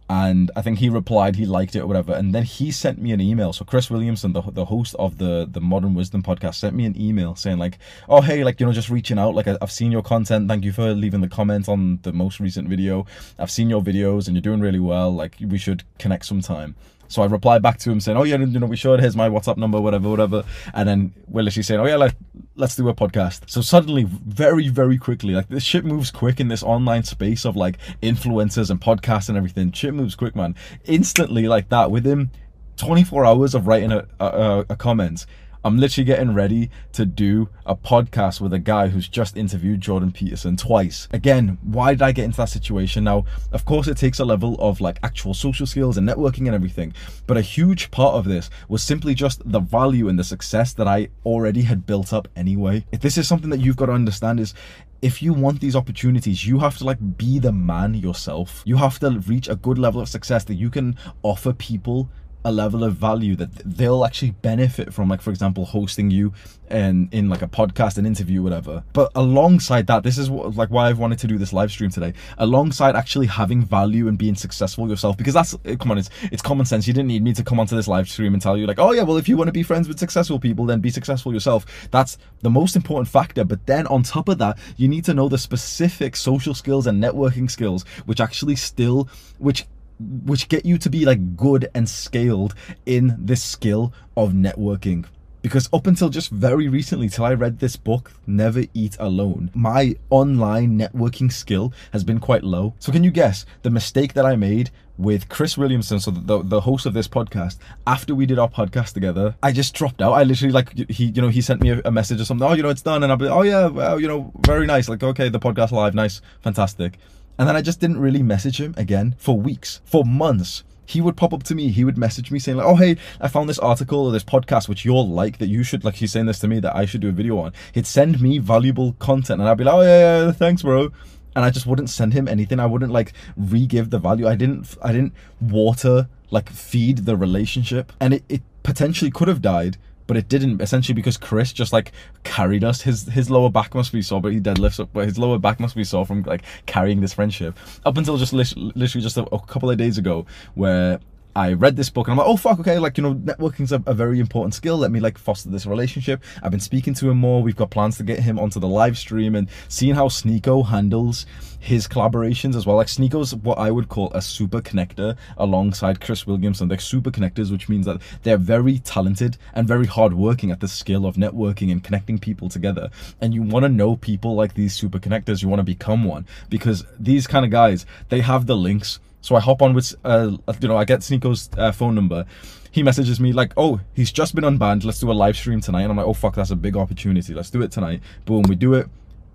and 0.09 0.51
I 0.55 0.63
think 0.63 0.79
he 0.79 0.89
replied 0.91 1.37
he 1.37 1.47
liked 1.47 1.75
it 1.75 1.81
or 1.81 1.87
whatever. 1.87 2.13
And 2.13 2.35
then 2.35 2.43
he 2.43 2.71
sent 2.71 3.01
me 3.01 3.13
an 3.13 3.21
email. 3.21 3.53
So 3.53 3.65
Chris 3.65 3.91
Williamson, 3.91 4.33
the, 4.33 4.43
the 4.43 4.67
host 4.67 4.95
of 4.99 5.19
the 5.19 5.49
the 5.51 5.61
Modern 5.61 5.95
Wisdom 5.95 6.23
podcast, 6.23 6.57
sent 6.57 6.77
me 6.77 6.85
an 6.85 7.01
email 7.01 7.35
saying 7.37 7.59
like, 7.59 7.79
"Oh 8.09 8.21
hey, 8.21 8.45
like 8.45 8.61
you 8.61 8.67
know, 8.67 8.73
just 8.73 8.91
reaching 8.91 9.19
out. 9.19 9.35
Like 9.35 9.49
I've 9.49 9.73
seen 9.73 9.91
your 9.91 10.03
content. 10.03 10.49
Thank 10.49 10.65
you 10.65 10.73
for 10.73 10.93
leaving 10.93 11.21
the 11.21 11.29
comment 11.29 11.69
on 11.69 12.01
the 12.03 12.13
most 12.13 12.39
recent 12.39 12.69
video. 12.69 13.07
I've 13.39 13.51
seen 13.51 13.71
your 13.71 13.83
videos 13.83 14.27
and 14.27 14.37
you're 14.37 14.43
doing 14.43 14.61
really 14.61 14.81
well. 14.81 15.11
Like 15.13 15.37
we 15.41 15.59
should 15.59 15.85
connect 15.99 16.27
sometime." 16.27 16.75
So 17.09 17.23
I 17.23 17.27
replied 17.27 17.63
back 17.63 17.79
to 17.79 17.91
him 17.91 18.01
saying, 18.01 18.17
"Oh 18.17 18.25
yeah, 18.25 18.37
you 18.37 18.59
know, 18.59 18.67
we 18.67 18.77
should. 18.77 19.01
Here's 19.01 19.17
my 19.17 19.29
WhatsApp 19.29 19.57
number, 19.57 19.81
whatever, 19.81 20.09
whatever." 20.09 20.45
And 20.73 20.89
then 20.89 21.15
we're 21.29 21.43
literally 21.43 21.63
saying, 21.63 21.81
"Oh 21.81 21.87
yeah, 21.87 21.97
like 21.97 22.17
let's 22.57 22.77
do 22.77 22.89
a 22.89 22.95
podcast." 22.95 23.49
So 23.49 23.61
suddenly, 23.61 24.05
very, 24.05 24.69
very 24.69 24.99
quickly, 24.99 25.35
like 25.35 25.49
this 25.49 25.63
shit 25.63 25.85
moves 25.85 26.11
quick 26.11 26.41
in 26.41 26.49
this 26.49 26.63
online 26.63 27.05
space 27.05 27.45
of 27.45 27.57
like 27.57 27.79
influencers 28.03 28.71
and 28.71 28.81
podcasts 28.81 29.29
and 29.29 29.37
everything. 29.37 29.73
Shit 29.73 29.95
moves 29.95 30.15
quick, 30.15 30.35
man. 30.35 30.55
Instantly, 30.85 31.49
like 31.49 31.69
that, 31.69 31.91
within 31.91 32.31
24 32.77 33.25
hours 33.25 33.55
of 33.55 33.67
writing 33.67 33.93
a, 33.93 34.07
a, 34.21 34.65
a 34.71 34.77
comment, 34.77 35.27
I'm 35.65 35.79
literally 35.79 36.05
getting 36.05 36.35
ready 36.35 36.69
to 36.93 37.07
do 37.07 37.49
a 37.65 37.75
podcast 37.75 38.39
with 38.39 38.53
a 38.53 38.59
guy 38.59 38.89
who's 38.89 39.09
just 39.09 39.35
interviewed 39.35 39.81
Jordan 39.81 40.13
Peterson 40.13 40.59
twice. 40.59 41.09
Again, 41.11 41.57
why 41.63 41.95
did 41.95 42.03
I 42.03 42.13
get 42.13 42.27
into 42.27 42.37
that 42.37 42.51
situation? 42.51 43.05
Now, 43.05 43.25
of 43.51 43.65
course, 43.65 43.89
it 43.89 43.97
takes 43.97 44.19
a 44.19 44.27
level 44.27 44.57
of 44.59 44.83
like 44.83 44.99
actual 45.03 45.33
social 45.33 45.67
skills 45.67 45.97
and 45.97 46.07
networking 46.07 46.47
and 46.47 46.55
everything, 46.55 46.93
but 47.27 47.39
a 47.39 47.41
huge 47.41 47.91
part 47.91 48.15
of 48.15 48.27
this 48.27 48.51
was 48.69 48.83
simply 48.83 49.15
just 49.15 49.41
the 49.51 49.61
value 49.61 50.09
and 50.09 50.19
the 50.19 50.25
success 50.25 50.75
that 50.75 50.87
I 50.87 51.09
already 51.25 51.63
had 51.63 51.87
built 51.87 52.13
up 52.13 52.29
anyway. 52.37 52.85
If 52.93 53.01
this 53.01 53.17
is 53.17 53.27
something 53.27 53.49
that 53.49 53.61
you've 53.61 53.77
got 53.77 53.87
to 53.87 53.93
understand 53.93 54.41
is 54.41 54.53
if 55.01 55.23
you 55.23 55.33
want 55.33 55.61
these 55.61 55.77
opportunities, 55.77 56.47
you 56.47 56.59
have 56.59 56.77
to 56.79 56.85
like 56.85 57.17
be 57.17 57.39
the 57.39 57.53
man 57.53 57.95
yourself. 57.95 58.63
You 58.67 58.77
have 58.77 58.99
to 58.99 59.19
reach 59.21 59.49
a 59.49 59.57
good 59.57 59.79
level 59.79 60.03
of 60.03 60.09
success 60.11 60.45
that 60.45 60.55
you 60.55 60.69
can 60.69 60.97
offer 61.23 61.55
people 61.55 62.11
a 62.45 62.53
level 62.53 62.85
of 62.85 62.95
value 62.95 63.35
that 63.37 63.51
they'll 63.65 64.05
actually 64.05 64.33
benefit 64.33 64.93
from 64.93 65.09
like 65.09 65.23
for 65.23 65.31
example 65.31 65.65
hosting 65.65 66.11
you 66.11 66.33
and 66.69 67.13
in 67.13 67.29
like 67.29 67.43
a 67.43 67.49
podcast 67.49 67.99
an 67.99 68.07
interview 68.07 68.43
whatever. 68.43 68.83
But 68.93 69.13
alongside 69.15 69.87
that 69.87 70.03
this 70.03 70.19
is 70.19 70.31
what, 70.31 70.55
like 70.55 70.71
why 70.71 70.89
i've 70.89 70.99
wanted 70.99 71.19
to 71.21 71.27
do 71.27 71.39
this 71.39 71.53
live 71.53 71.71
stream 71.71 71.91
today. 71.91 72.13
Alongside 72.39 72.97
actually 72.97 73.27
having 73.27 73.63
value 73.63 74.09
and 74.09 74.19
being 74.19 74.35
successful 74.35 74.89
yourself 74.89 75.17
because 75.17 75.35
that's 75.35 75.55
eh, 75.65 75.77
come 75.77 75.91
on 75.91 75.99
it's 75.99 76.11
it's 76.25 76.43
common 76.43 76.67
sense. 76.67 76.87
You 76.87 76.93
didn't 76.93 77.09
need 77.09 77.23
me 77.23 77.33
to 77.35 77.45
come 77.45 77.61
onto 77.61 77.77
this 77.77 77.89
live 77.89 78.09
stream 78.09 78.35
and 78.35 78.43
tell 78.43 78.57
you 78.57 78.67
like 78.67 78.79
oh 78.79 78.93
yeah 78.93 79.03
well 79.03 79.17
if 79.17 79.29
you 79.29 79.37
want 79.37 79.49
to 79.49 79.53
be 79.53 79.63
friends 79.63 79.89
with 79.89 79.99
successful 79.99 80.39
people 80.39 80.67
then 80.67 80.81
be 80.81 80.91
successful 80.91 81.33
yourself. 81.33 81.89
That's 81.91 82.19
the 82.43 82.51
most 82.51 82.77
important 82.77 83.09
factor. 83.09 83.45
But 83.45 83.67
then 83.67 83.87
on 83.87 84.03
top 84.03 84.29
of 84.29 84.39
that 84.39 84.59
you 84.77 84.89
need 84.89 85.05
to 85.07 85.15
know 85.15 85.29
the 85.29 85.39
specific 85.39 86.17
social 86.17 86.55
skills 86.55 86.87
and 86.87 87.03
networking 87.03 87.51
skills 87.51 87.85
which 88.07 88.21
actually 88.21 88.57
still 88.57 89.09
which 89.39 89.67
which 89.99 90.49
get 90.49 90.65
you 90.65 90.79
to 90.79 90.91
be 90.91 91.05
like 91.05 91.37
good 91.37 91.71
and 91.75 91.89
scaled 91.89 92.55
in 92.87 93.17
this 93.19 93.43
skill 93.43 93.93
of 94.17 94.33
networking. 94.33 95.07
Because 95.43 95.69
up 95.75 95.87
until 95.87 96.09
just 96.09 96.31
very 96.31 96.69
recently 96.69 97.11
till 97.11 97.27
i 97.27 97.35
read 97.35 97.59
this 97.59 97.77
book 97.77 98.13
never 98.27 98.65
eat 98.73 98.97
alone 98.99 99.51
my 99.53 99.95
online 100.09 100.79
networking 100.79 101.31
skill 101.31 101.71
has 101.93 102.03
been 102.03 102.19
quite 102.19 102.43
low. 102.43 102.73
So 102.79 102.91
can 102.91 103.05
you 103.05 103.11
guess 103.11 103.45
the 103.61 103.69
mistake 103.69 104.15
that 104.15 104.25
i 104.25 104.37
made 104.37 104.71
with 104.97 105.29
chris 105.29 105.59
williamson 105.59 105.99
so 105.99 106.13
the, 106.13 106.41
the 106.41 106.61
host 106.61 106.87
of 106.87 106.95
this 106.95 107.09
podcast 107.09 107.59
after 107.85 108.15
we 108.15 108.25
did 108.25 108.39
our 108.39 108.49
podcast 108.49 108.95
together? 108.95 109.37
I 109.43 109.53
just 109.53 109.75
dropped 109.75 110.01
out. 110.01 110.15
I 110.15 110.23
literally 110.23 110.53
like 110.53 110.91
he 110.91 111.07
you 111.07 111.21
know 111.21 111.29
he 111.29 111.43
sent 111.43 111.61
me 111.61 111.79
a, 111.85 111.91
message 111.91 112.23
or 112.23 112.25
something. 112.25 112.49
Oh 112.49 112.55
you 112.55 112.63
know 112.63 112.71
it's 112.71 112.81
done. 112.81 113.03
And 113.03 113.13
i'll 113.13 113.19
be 113.19 113.27
oh 113.27 113.43
yeah 113.43 113.67
well, 113.67 114.01
you 114.01 114.09
know 114.09 114.33
very 114.47 114.67
nice. 114.67 114.89
Like 114.89 115.03
okay 115.03 115.29
the 115.29 115.41
podcast 115.41 115.73
live. 115.73 115.95
Nice. 115.95 116.23
Fantastic 116.41 116.99
and 117.39 117.49
then 117.49 117.57
I 117.57 117.63
just 117.63 117.81
didn't 117.81 118.01
really 118.01 118.23
message 118.23 118.61
him 118.61 118.75
again 118.77 119.15
for 119.19 119.39
weeks, 119.39 119.81
for 119.85 120.05
months. 120.05 120.65
He 120.87 121.01
would 121.01 121.17
pop 121.17 121.33
up 121.33 121.43
to 121.45 121.55
me, 121.55 121.71
he 121.71 121.85
would 121.85 121.97
message 121.97 122.31
me 122.31 122.39
saying, 122.39 122.59
like, 122.59 122.67
oh, 122.67 122.77
hey, 122.77 122.97
I 123.21 123.29
found 123.29 123.49
this 123.49 123.59
article 123.59 124.07
or 124.07 124.13
this 124.13 124.25
podcast 124.25 124.69
which 124.69 124.85
you'll 124.85 125.09
like 125.09 125.39
that 125.39 125.49
you 125.49 125.63
should, 125.63 125.83
like, 125.83 125.95
he's 125.95 126.13
saying 126.13 126.27
this 126.27 126.39
to 126.41 126.49
me 126.49 126.61
that 126.61 126.77
I 126.77 126.85
should 126.85 127.01
do 127.01 127.09
a 127.09 127.13
video 127.13 127.39
on. 127.39 127.53
He'd 127.73 127.87
send 127.87 128.21
me 128.21 128.39
valuable 128.39 128.93
content 128.99 129.41
and 129.41 129.49
I'd 129.49 129.57
be 129.57 129.65
like, 129.65 129.75
oh, 129.75 129.81
yeah, 129.81 130.27
yeah, 130.27 130.33
thanks, 130.33 130.63
bro. 130.63 130.91
And 131.35 131.45
I 131.45 131.51
just 131.51 131.67
wouldn't 131.67 131.91
send 131.91 132.13
him 132.13 132.29
anything. 132.29 132.61
I 132.61 132.67
wouldn't, 132.67 132.93
like, 132.93 133.15
re 133.37 133.67
give 133.67 133.91
the 133.91 133.99
value. 133.99 134.29
I 134.29 134.37
didn't, 134.37 134.77
I 134.83 134.93
didn't 134.93 135.15
water, 135.41 136.09
like, 136.31 136.51
feed 136.51 136.99
the 136.99 137.17
relationship. 137.17 137.93
And 137.99 138.15
it, 138.15 138.25
it 138.29 138.43
potentially 138.63 139.11
could 139.11 139.29
have 139.29 139.41
died 139.41 139.79
but 140.07 140.17
it 140.17 140.29
didn't 140.29 140.61
essentially 140.61 140.95
because 140.95 141.17
Chris 141.17 141.53
just 141.53 141.73
like 141.73 141.93
carried 142.23 142.65
us. 142.65 142.83
His 142.83 143.05
his 143.05 143.31
lower 143.31 143.51
back 143.51 143.75
must 143.75 143.93
be 143.93 144.03
sore, 144.03 144.21
but 144.21 144.33
he 144.33 144.41
deadlifts 144.41 144.81
up. 144.81 144.91
But 144.93 145.07
his 145.07 145.19
lower 145.19 145.39
back 145.39 145.61
must 145.61 145.75
be 145.75 145.85
sore 145.85 146.07
from 146.07 146.23
like 146.23 146.43
carrying 146.67 147.01
this 147.01 147.15
friendship 147.15 147.59
up 147.85 147.97
until 147.97 148.17
just 148.17 148.33
literally 148.33 148.87
just 148.87 149.17
a, 149.17 149.25
a 149.35 149.41
couple 149.41 149.71
of 149.71 149.79
days 149.79 149.99
ago, 149.99 150.27
where 150.55 151.01
I 151.37 151.55
read 151.55 151.77
this 151.77 151.91
book 151.91 152.07
and 152.07 152.13
I'm 152.13 152.19
like, 152.19 152.27
oh 152.29 152.37
fuck, 152.37 152.61
okay, 152.61 152.79
like 152.79 152.97
you 152.97 153.03
know, 153.03 153.15
networking's 153.15 153.73
a, 153.73 153.83
a 153.87 153.95
very 153.95 154.21
important 154.21 154.55
skill. 154.55 154.79
Let 154.79 154.91
me 154.91 155.01
like 155.01 155.19
foster 155.19 155.51
this 155.51 155.67
relationship. 155.67 156.23
I've 156.43 156.51
been 156.51 156.61
speaking 156.61 156.95
to 156.95 157.11
him 157.11 157.19
more. 157.19 157.43
We've 157.43 157.57
got 157.57 157.71
plans 157.71 157.97
to 157.99 158.05
get 158.05 158.21
him 158.21 158.39
onto 158.39 158.61
the 158.61 158.69
live 158.69 158.97
stream 158.97 159.35
and 159.35 159.49
seeing 159.69 159.95
how 159.95 160.09
Sneako 160.09 160.67
handles 160.67 161.27
his 161.65 161.89
collaborations 161.89 162.55
as 162.55 162.67
well. 162.67 162.77
Like 162.77 162.89
Sneako's 162.89 163.35
what 163.35 163.59
I 163.59 163.71
would 163.71 163.89
call 163.89 164.13
a 164.13 164.21
super 164.21 164.61
connector 164.61 165.17
alongside 165.39 166.01
Chris 166.01 166.27
Williamson. 166.27 166.69
They're 166.69 166.79
super 166.79 167.11
connectors, 167.11 167.51
which 167.51 167.69
means 167.69 167.87
that 167.87 168.01
they're 168.23 168.37
very 168.37 168.79
talented 168.79 169.39
and 169.55 169.67
very 169.67 169.87
hardworking 169.87 170.51
at 170.51 170.61
the 170.61 170.69
skill 170.69 171.07
of 171.07 171.17
networking 171.17 171.73
and 171.73 171.83
connecting 171.83 172.19
people 172.19 172.49
together. 172.49 172.91
And 173.21 173.33
you 173.35 173.43
want 173.43 173.65
to 173.65 173.71
know 173.71 173.97
people 173.97 174.35
like 174.35 174.55
these 174.55 174.75
super 174.75 174.99
connectors. 174.99 175.43
You 175.43 175.49
want 175.49 175.61
to 175.61 175.65
become 175.65 176.05
one 176.05 176.27
because 176.51 176.85
these 176.99 177.27
kind 177.27 177.45
of 177.45 177.51
guys, 177.51 177.87
they 178.09 178.21
have 178.21 178.47
the 178.47 178.57
links. 178.57 179.01
So 179.25 179.37
I 179.37 179.41
hop 179.41 179.63
on 179.63 179.73
with, 179.73 179.95
uh, 180.05 180.37
you 180.61 180.69
know, 180.69 180.77
I 180.77 180.85
get 180.85 181.01
Sneako's 181.01 181.49
uh, 181.57 181.73
phone 181.73 181.95
number 181.95 182.27
he 182.75 182.83
messages 182.83 183.21
me 183.21 183.33
like, 183.33 183.53
"Oh, 183.57 183.79
he's 183.95 184.11
just 184.11 184.35
been 184.35 184.43
unbanned. 184.43 184.85
Let's 184.85 184.99
do 184.99 185.13
a 185.13 185.15
live 185.15 185.37
stream 185.37 185.61
tonight." 185.61 185.83
And 185.83 185.93
I'm 185.93 185.97
like, 185.97 186.07
"Oh 186.07 186.13
fuck, 186.13 186.35
that's 186.35 186.51
a 186.51 186.57
big 186.57 186.77
opportunity. 186.77 187.33
Let's 187.33 187.49
do 187.49 187.63
it 187.63 187.71
tonight." 187.71 188.01
Boom, 188.25 188.43
we 188.49 188.57
do 188.57 188.75
it. 188.75 188.89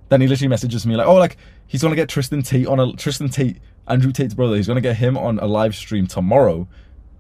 Then 0.10 0.20
he 0.20 0.28
literally 0.28 0.50
messages 0.50 0.86
me 0.86 0.98
like, 0.98 1.08
"Oh, 1.08 1.16
like 1.16 1.38
he's 1.66 1.82
gonna 1.82 1.96
get 1.96 2.10
Tristan 2.10 2.44
Tate 2.44 2.68
on 2.68 2.82
a 2.82 2.92
Tristan 2.98 3.30
Tate, 3.30 3.60
Andrew 3.88 4.12
Tate's 4.12 4.34
brother. 4.34 4.58
He's 4.58 4.68
gonna 4.68 4.82
get 4.82 4.98
him 4.98 5.18
on 5.18 5.40
a 5.40 5.46
live 5.48 5.74
stream 5.74 6.06
tomorrow." 6.06 6.68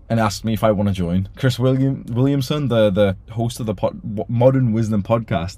And 0.10 0.19
asked 0.19 0.43
me 0.43 0.53
if 0.53 0.63
I 0.63 0.71
want 0.71 0.89
to 0.89 0.93
join. 0.93 1.29
Chris 1.38 1.58
William 1.58 2.03
Williamson, 2.10 2.67
the 2.67 2.89
the 2.89 3.15
host 3.32 3.62
of 3.62 3.65
the 3.65 3.75
pod, 3.75 4.01
Modern 4.27 4.73
Wisdom 4.73 5.03
podcast, 5.03 5.55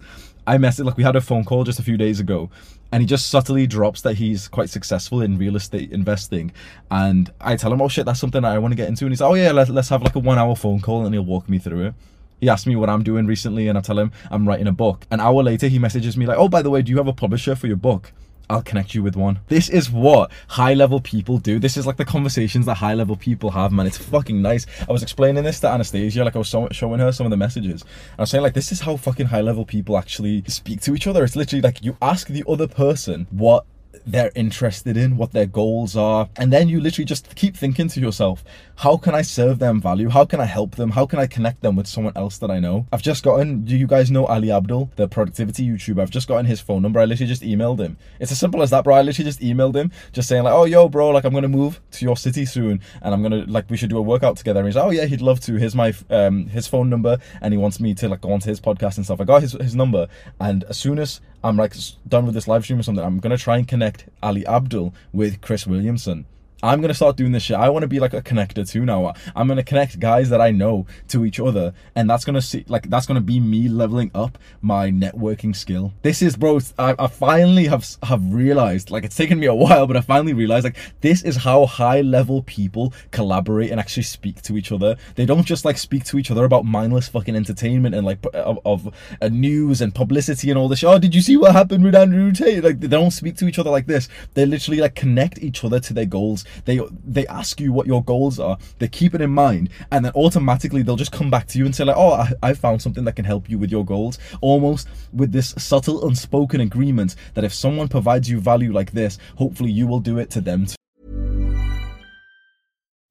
I 0.48 0.58
messaged 0.58 0.86
like 0.86 0.98
we 0.98 1.04
had 1.04 1.16
a 1.16 1.22
phone 1.22 1.44
call 1.44 1.64
just 1.64 1.80
a 1.80 1.84
few 1.84 1.98
days 1.98 2.20
ago, 2.20 2.50
and 2.92 3.02
he 3.02 3.08
just 3.08 3.30
subtly 3.30 3.68
drops 3.68 4.02
that 4.02 4.16
he's 4.16 4.48
quite 4.48 4.70
successful 4.70 5.22
in 5.22 5.38
real 5.38 5.56
estate 5.56 5.92
investing, 5.92 6.52
and 6.90 7.32
I 7.40 7.56
tell 7.56 7.72
him, 7.72 7.82
oh 7.82 7.88
shit, 7.88 8.06
that's 8.06 8.20
something 8.20 8.44
I 8.44 8.58
want 8.58 8.72
to 8.72 8.76
get 8.76 8.90
into, 8.90 9.06
and 9.06 9.12
he's 9.12 9.22
like, 9.22 9.32
oh 9.32 9.36
yeah, 9.36 9.52
let, 9.52 9.70
let's 9.70 9.90
have 9.90 10.02
like 10.02 10.16
a 10.16 10.20
one 10.20 10.38
hour 10.38 10.56
phone 10.56 10.82
call, 10.82 11.06
and 11.06 11.14
he'll 11.14 11.24
walk 11.24 11.48
me 11.48 11.60
through 11.60 11.88
it. 11.88 11.94
He 12.40 12.50
asked 12.50 12.66
me 12.66 12.76
what 12.76 12.90
I'm 12.90 13.04
doing 13.04 13.28
recently, 13.28 13.68
and 13.68 13.78
I 13.78 13.82
tell 13.82 14.00
him 14.00 14.12
I'm 14.32 14.48
writing 14.48 14.68
a 14.68 14.72
book. 14.72 15.06
An 15.12 15.20
hour 15.20 15.44
later, 15.44 15.68
he 15.68 15.78
messages 15.78 16.18
me 16.18 16.26
like, 16.26 16.38
oh 16.38 16.50
by 16.50 16.64
the 16.64 16.72
way, 16.72 16.82
do 16.82 16.92
you 16.92 16.98
have 16.98 17.08
a 17.08 17.14
publisher 17.14 17.56
for 17.56 17.68
your 17.68 17.76
book? 17.76 18.12
I'll 18.52 18.62
connect 18.62 18.94
you 18.94 19.02
with 19.02 19.16
one. 19.16 19.40
This 19.48 19.70
is 19.70 19.90
what 19.90 20.30
high 20.50 20.74
level 20.74 21.00
people 21.00 21.38
do. 21.38 21.58
This 21.58 21.78
is 21.78 21.88
like 21.88 21.96
the 21.96 22.06
conversations 22.06 22.66
that 22.66 22.76
high 22.76 22.94
level 22.94 23.16
people 23.16 23.50
have, 23.52 23.72
man. 23.72 23.88
It's 23.88 23.98
fucking 23.98 24.42
nice. 24.42 24.66
I 24.88 24.92
was 24.92 25.04
explaining 25.04 25.44
this 25.44 25.62
to 25.62 25.70
Anastasia, 25.70 26.26
like 26.26 26.36
I 26.36 26.40
was 26.40 26.50
showing 26.72 27.00
her 27.00 27.12
some 27.14 27.26
of 27.26 27.30
the 27.30 27.38
messages. 27.38 27.86
I 28.18 28.24
was 28.24 28.30
saying, 28.30 28.44
like, 28.44 28.54
this 28.54 28.72
is 28.72 28.82
how 28.82 28.98
fucking 28.98 29.28
high 29.28 29.42
level 29.42 29.66
people 29.66 29.98
actually 29.98 30.44
speak 30.48 30.82
to 30.82 30.94
each 30.94 31.08
other. 31.08 31.24
It's 31.24 31.36
literally 31.38 31.62
like 31.62 31.82
you 31.84 31.96
ask 32.02 32.28
the 32.28 32.44
other 32.48 32.68
person 32.68 33.26
what 33.32 33.66
they're 34.06 34.32
interested 34.36 34.98
in, 34.98 35.18
what 35.18 35.32
their 35.32 35.46
goals 35.46 35.96
are. 35.96 36.30
And 36.38 36.52
then 36.52 36.70
you 36.70 36.80
literally 36.80 37.06
just 37.06 37.36
keep 37.36 37.56
thinking 37.56 37.88
to 37.90 38.00
yourself, 38.00 38.44
how 38.76 38.98
can 38.98 39.14
I 39.14 39.22
serve 39.22 39.60
them 39.60 39.80
value? 39.80 40.10
How 40.10 40.26
can 40.26 40.40
I 40.40 40.46
help 40.46 40.76
them? 40.76 40.90
How 40.90 41.06
can 41.06 41.20
I 41.20 41.28
connect 41.28 41.62
them 41.62 41.76
with 41.76 41.88
someone 41.88 42.14
else 42.16 42.38
that 42.40 42.50
I 42.50 42.60
know? 42.60 42.88
I've 42.92 43.02
just 43.02 43.24
gotten, 43.24 43.64
do 43.64 43.78
you 43.78 43.88
guys 43.88 44.10
know 44.10 44.26
Ali 44.26 44.48
Abdaal, 44.48 44.90
the 44.96 45.08
productivity 45.08 45.68
YouTuber? 45.68 46.02
I've 46.02 46.10
just 46.10 46.28
gotten 46.28 46.46
his 46.46 46.60
phone 46.60 46.82
number. 46.82 47.00
I 47.00 47.06
literally 47.06 47.28
just 47.28 47.44
emailed 47.44 47.80
him. 47.80 47.98
It's 48.20 48.32
as 48.32 48.40
simple 48.40 48.62
as 48.62 48.72
that, 48.72 48.84
bro. 48.84 48.96
I 48.96 49.02
literally 49.04 49.30
just 49.30 49.42
emailed 49.42 49.76
him, 49.76 49.92
just 50.14 50.28
saying 50.28 50.44
like, 50.44 50.54
oh, 50.54 50.66
yo, 50.66 50.90
bro, 50.90 51.10
like 51.10 51.24
I'm 51.24 51.32
going 51.32 51.44
to 51.44 51.48
move 51.50 51.80
to 51.92 52.06
your 52.06 52.18
city 52.18 52.46
soon. 52.46 52.82
And 53.02 53.14
I'm 53.14 53.22
going 53.22 53.46
to, 53.46 53.52
like, 53.52 53.70
we 53.70 53.78
should 53.78 53.90
do 53.90 53.98
a 53.98 54.02
workout 54.02 54.38
together. 54.38 54.60
And 54.60 54.68
he's 54.68 54.76
like, 54.76 54.86
oh, 54.86 54.92
yeah, 54.92 55.06
he'd 55.06 55.22
love 55.22 55.40
to. 55.42 55.56
Here's 55.56 55.76
my, 55.76 55.94
um, 56.10 56.48
his 56.48 56.68
phone 56.68 56.90
number. 56.90 57.18
And 57.42 57.54
he 57.54 57.58
wants 57.58 57.80
me 57.80 57.94
to 57.96 58.10
like 58.10 58.22
go 58.22 58.32
onto 58.32 58.50
his 58.50 58.60
podcast 58.60 58.98
and 58.98 59.06
stuff. 59.06 59.22
I 59.22 59.26
got 59.26 59.42
his, 59.42 59.54
his 59.54 59.76
number. 59.76 60.08
And 60.40 60.64
as 60.66 60.78
soon 60.78 60.98
as 60.98 61.22
I'm 61.44 61.58
like 61.58 61.76
done 62.08 62.26
with 62.26 62.36
this 62.36 62.48
live 62.48 62.64
stream 62.64 62.80
or 62.80 62.84
something, 62.84 63.04
I'm 63.04 63.20
to 63.36 63.44
try 63.44 63.58
and 63.58 63.68
connect 63.68 64.06
Ali 64.22 64.44
Abdaal 64.44 64.94
with 65.12 65.42
Chris 65.42 65.66
Williamson. 65.66 66.26
I'm 66.63 66.82
gonna 66.82 66.93
start 66.93 67.17
doing 67.17 67.32
this 67.32 67.43
shit. 67.43 67.58
I 67.58 67.69
want 67.69 67.84
to 67.84 67.88
be 67.88 68.00
like 68.00 68.13
a 68.13 68.21
connector 68.21 68.69
too 68.69 68.86
now. 68.86 69.13
I'm 69.36 69.47
gonna 69.47 69.63
connect 69.63 70.00
guys 70.00 70.30
that 70.30 70.41
I 70.41 70.52
know 70.52 70.86
to 71.10 71.26
each 71.26 71.39
other, 71.39 71.74
and 71.95 72.10
that's 72.10 72.24
gonna 72.24 72.41
see 72.41 72.65
like 72.67 72.89
that's 72.89 73.06
gonna 73.06 73.21
be 73.21 73.39
me 73.39 73.67
leveling 73.67 74.12
up 74.13 74.38
my 74.62 74.91
networking 74.91 75.56
skill. 75.56 75.93
This 76.04 76.21
is, 76.21 76.36
bro. 76.36 76.60
I, 76.78 76.95
I 77.00 77.08
finally 77.08 77.65
have 77.65 77.88
have 78.04 78.21
realized. 78.34 78.91
Like 78.91 79.04
it's 79.04 79.15
taken 79.15 79.39
me 79.39 79.47
a 79.47 79.56
while, 79.56 79.88
but 79.88 79.97
I 79.97 80.02
finally 80.02 80.34
realized 80.34 80.63
like 80.63 80.78
this 81.02 81.24
is 81.24 81.38
how 81.38 81.65
high 81.65 82.02
level 82.02 82.43
people 82.43 82.93
collaborate 83.12 83.71
and 83.71 83.80
actually 83.80 84.04
speak 84.04 84.41
to 84.43 84.58
each 84.58 84.71
other. 84.71 84.97
They 85.15 85.26
don't 85.26 85.45
just 85.45 85.65
like 85.65 85.78
speak 85.78 86.04
to 86.06 86.19
each 86.19 86.30
other 86.30 86.45
about 86.45 86.65
mindless 86.65 87.08
fucking 87.08 87.36
entertainment 87.36 87.95
and 87.95 88.06
like 88.06 88.19
of, 88.34 88.60
of 88.65 88.93
uh, 89.21 89.30
news 89.30 89.82
and 89.82 89.95
publicity 89.95 90.50
and 90.50 90.60
all 90.60 90.67
this. 90.67 90.84
Oh, 90.84 91.00
did 91.00 91.15
you 91.15 91.21
see 91.21 91.38
what 91.38 91.54
happened 91.54 91.84
with 91.84 91.95
Andrew 91.95 92.32
Tate? 92.32 92.63
Like 92.63 92.80
they 92.80 92.88
don't 92.88 93.12
speak 93.12 93.36
to 93.38 93.47
each 93.47 93.58
other 93.58 93.71
like 93.71 93.88
this. 93.88 94.10
They 94.36 94.45
literally 94.45 94.80
like 94.80 94.93
connect 94.95 95.39
each 95.39 95.63
other 95.63 95.80
to 95.80 95.93
their 95.93 96.06
goals 96.06 96.45
they 96.66 96.80
they 97.04 97.28
ask 97.28 97.60
you 97.60 97.72
what 97.72 97.88
your 97.88 98.04
goals 98.04 98.40
are. 98.40 98.58
They 98.80 98.88
keep 98.88 99.14
it 99.14 99.22
in 99.22 99.32
mind, 99.32 99.70
and 99.92 100.06
then 100.06 100.12
automatically 100.16 100.82
they'll 100.82 100.96
just 100.96 101.12
come 101.12 101.30
back 101.30 101.48
to 101.48 101.58
you 101.58 101.66
and 101.66 101.76
say 101.76 101.84
like, 101.84 101.98
"Oh, 101.98 102.12
I, 102.12 102.32
I 102.44 102.54
found 102.54 102.82
something 102.82 103.04
that 103.06 103.16
can 103.16 103.26
help 103.26 103.50
you 103.50 103.58
with 103.58 103.72
your 103.72 103.86
goals." 103.86 104.20
Almost 104.42 104.88
with 105.14 105.32
this 105.32 105.54
subtle, 105.58 106.06
unspoken 106.08 106.62
agreement 106.62 107.16
that 107.34 107.44
if 107.44 107.54
someone 107.54 107.88
provides 107.88 108.30
you 108.30 108.40
value 108.40 108.72
like 108.72 108.92
this, 108.92 109.18
hopefully 109.36 109.72
you 109.72 109.88
will 109.88 110.00
do 110.00 110.18
it 110.18 110.30
to 110.32 110.42
them 110.42 110.66
too. 110.66 110.76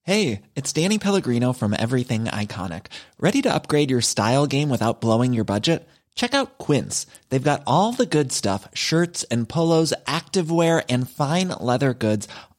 Hey, 0.03 0.43
it's 0.57 0.73
Danny 0.73 0.99
Pellegrino 0.99 1.53
from 1.53 1.77
Everything 1.79 2.25
Iconic. 2.25 2.87
Ready 3.19 3.43
to 3.43 3.55
upgrade 3.55 3.91
your 3.91 4.01
style 4.01 4.47
game 4.47 4.71
without 4.71 5.01
blowing 5.01 5.33
your 5.33 5.45
budget? 5.45 5.87
Check 6.15 6.35
out 6.35 6.59
Quince. 6.59 7.07
They've 7.29 7.43
got 7.43 7.63
all 7.67 7.93
the 7.93 8.07
good 8.07 8.33
stuff 8.33 8.69
shirts 8.75 9.25
and 9.25 9.49
polos, 9.49 9.93
activewear, 10.07 10.85
and 10.89 11.09
fine 11.09 11.49
leather 11.49 11.95
goods 11.95 12.27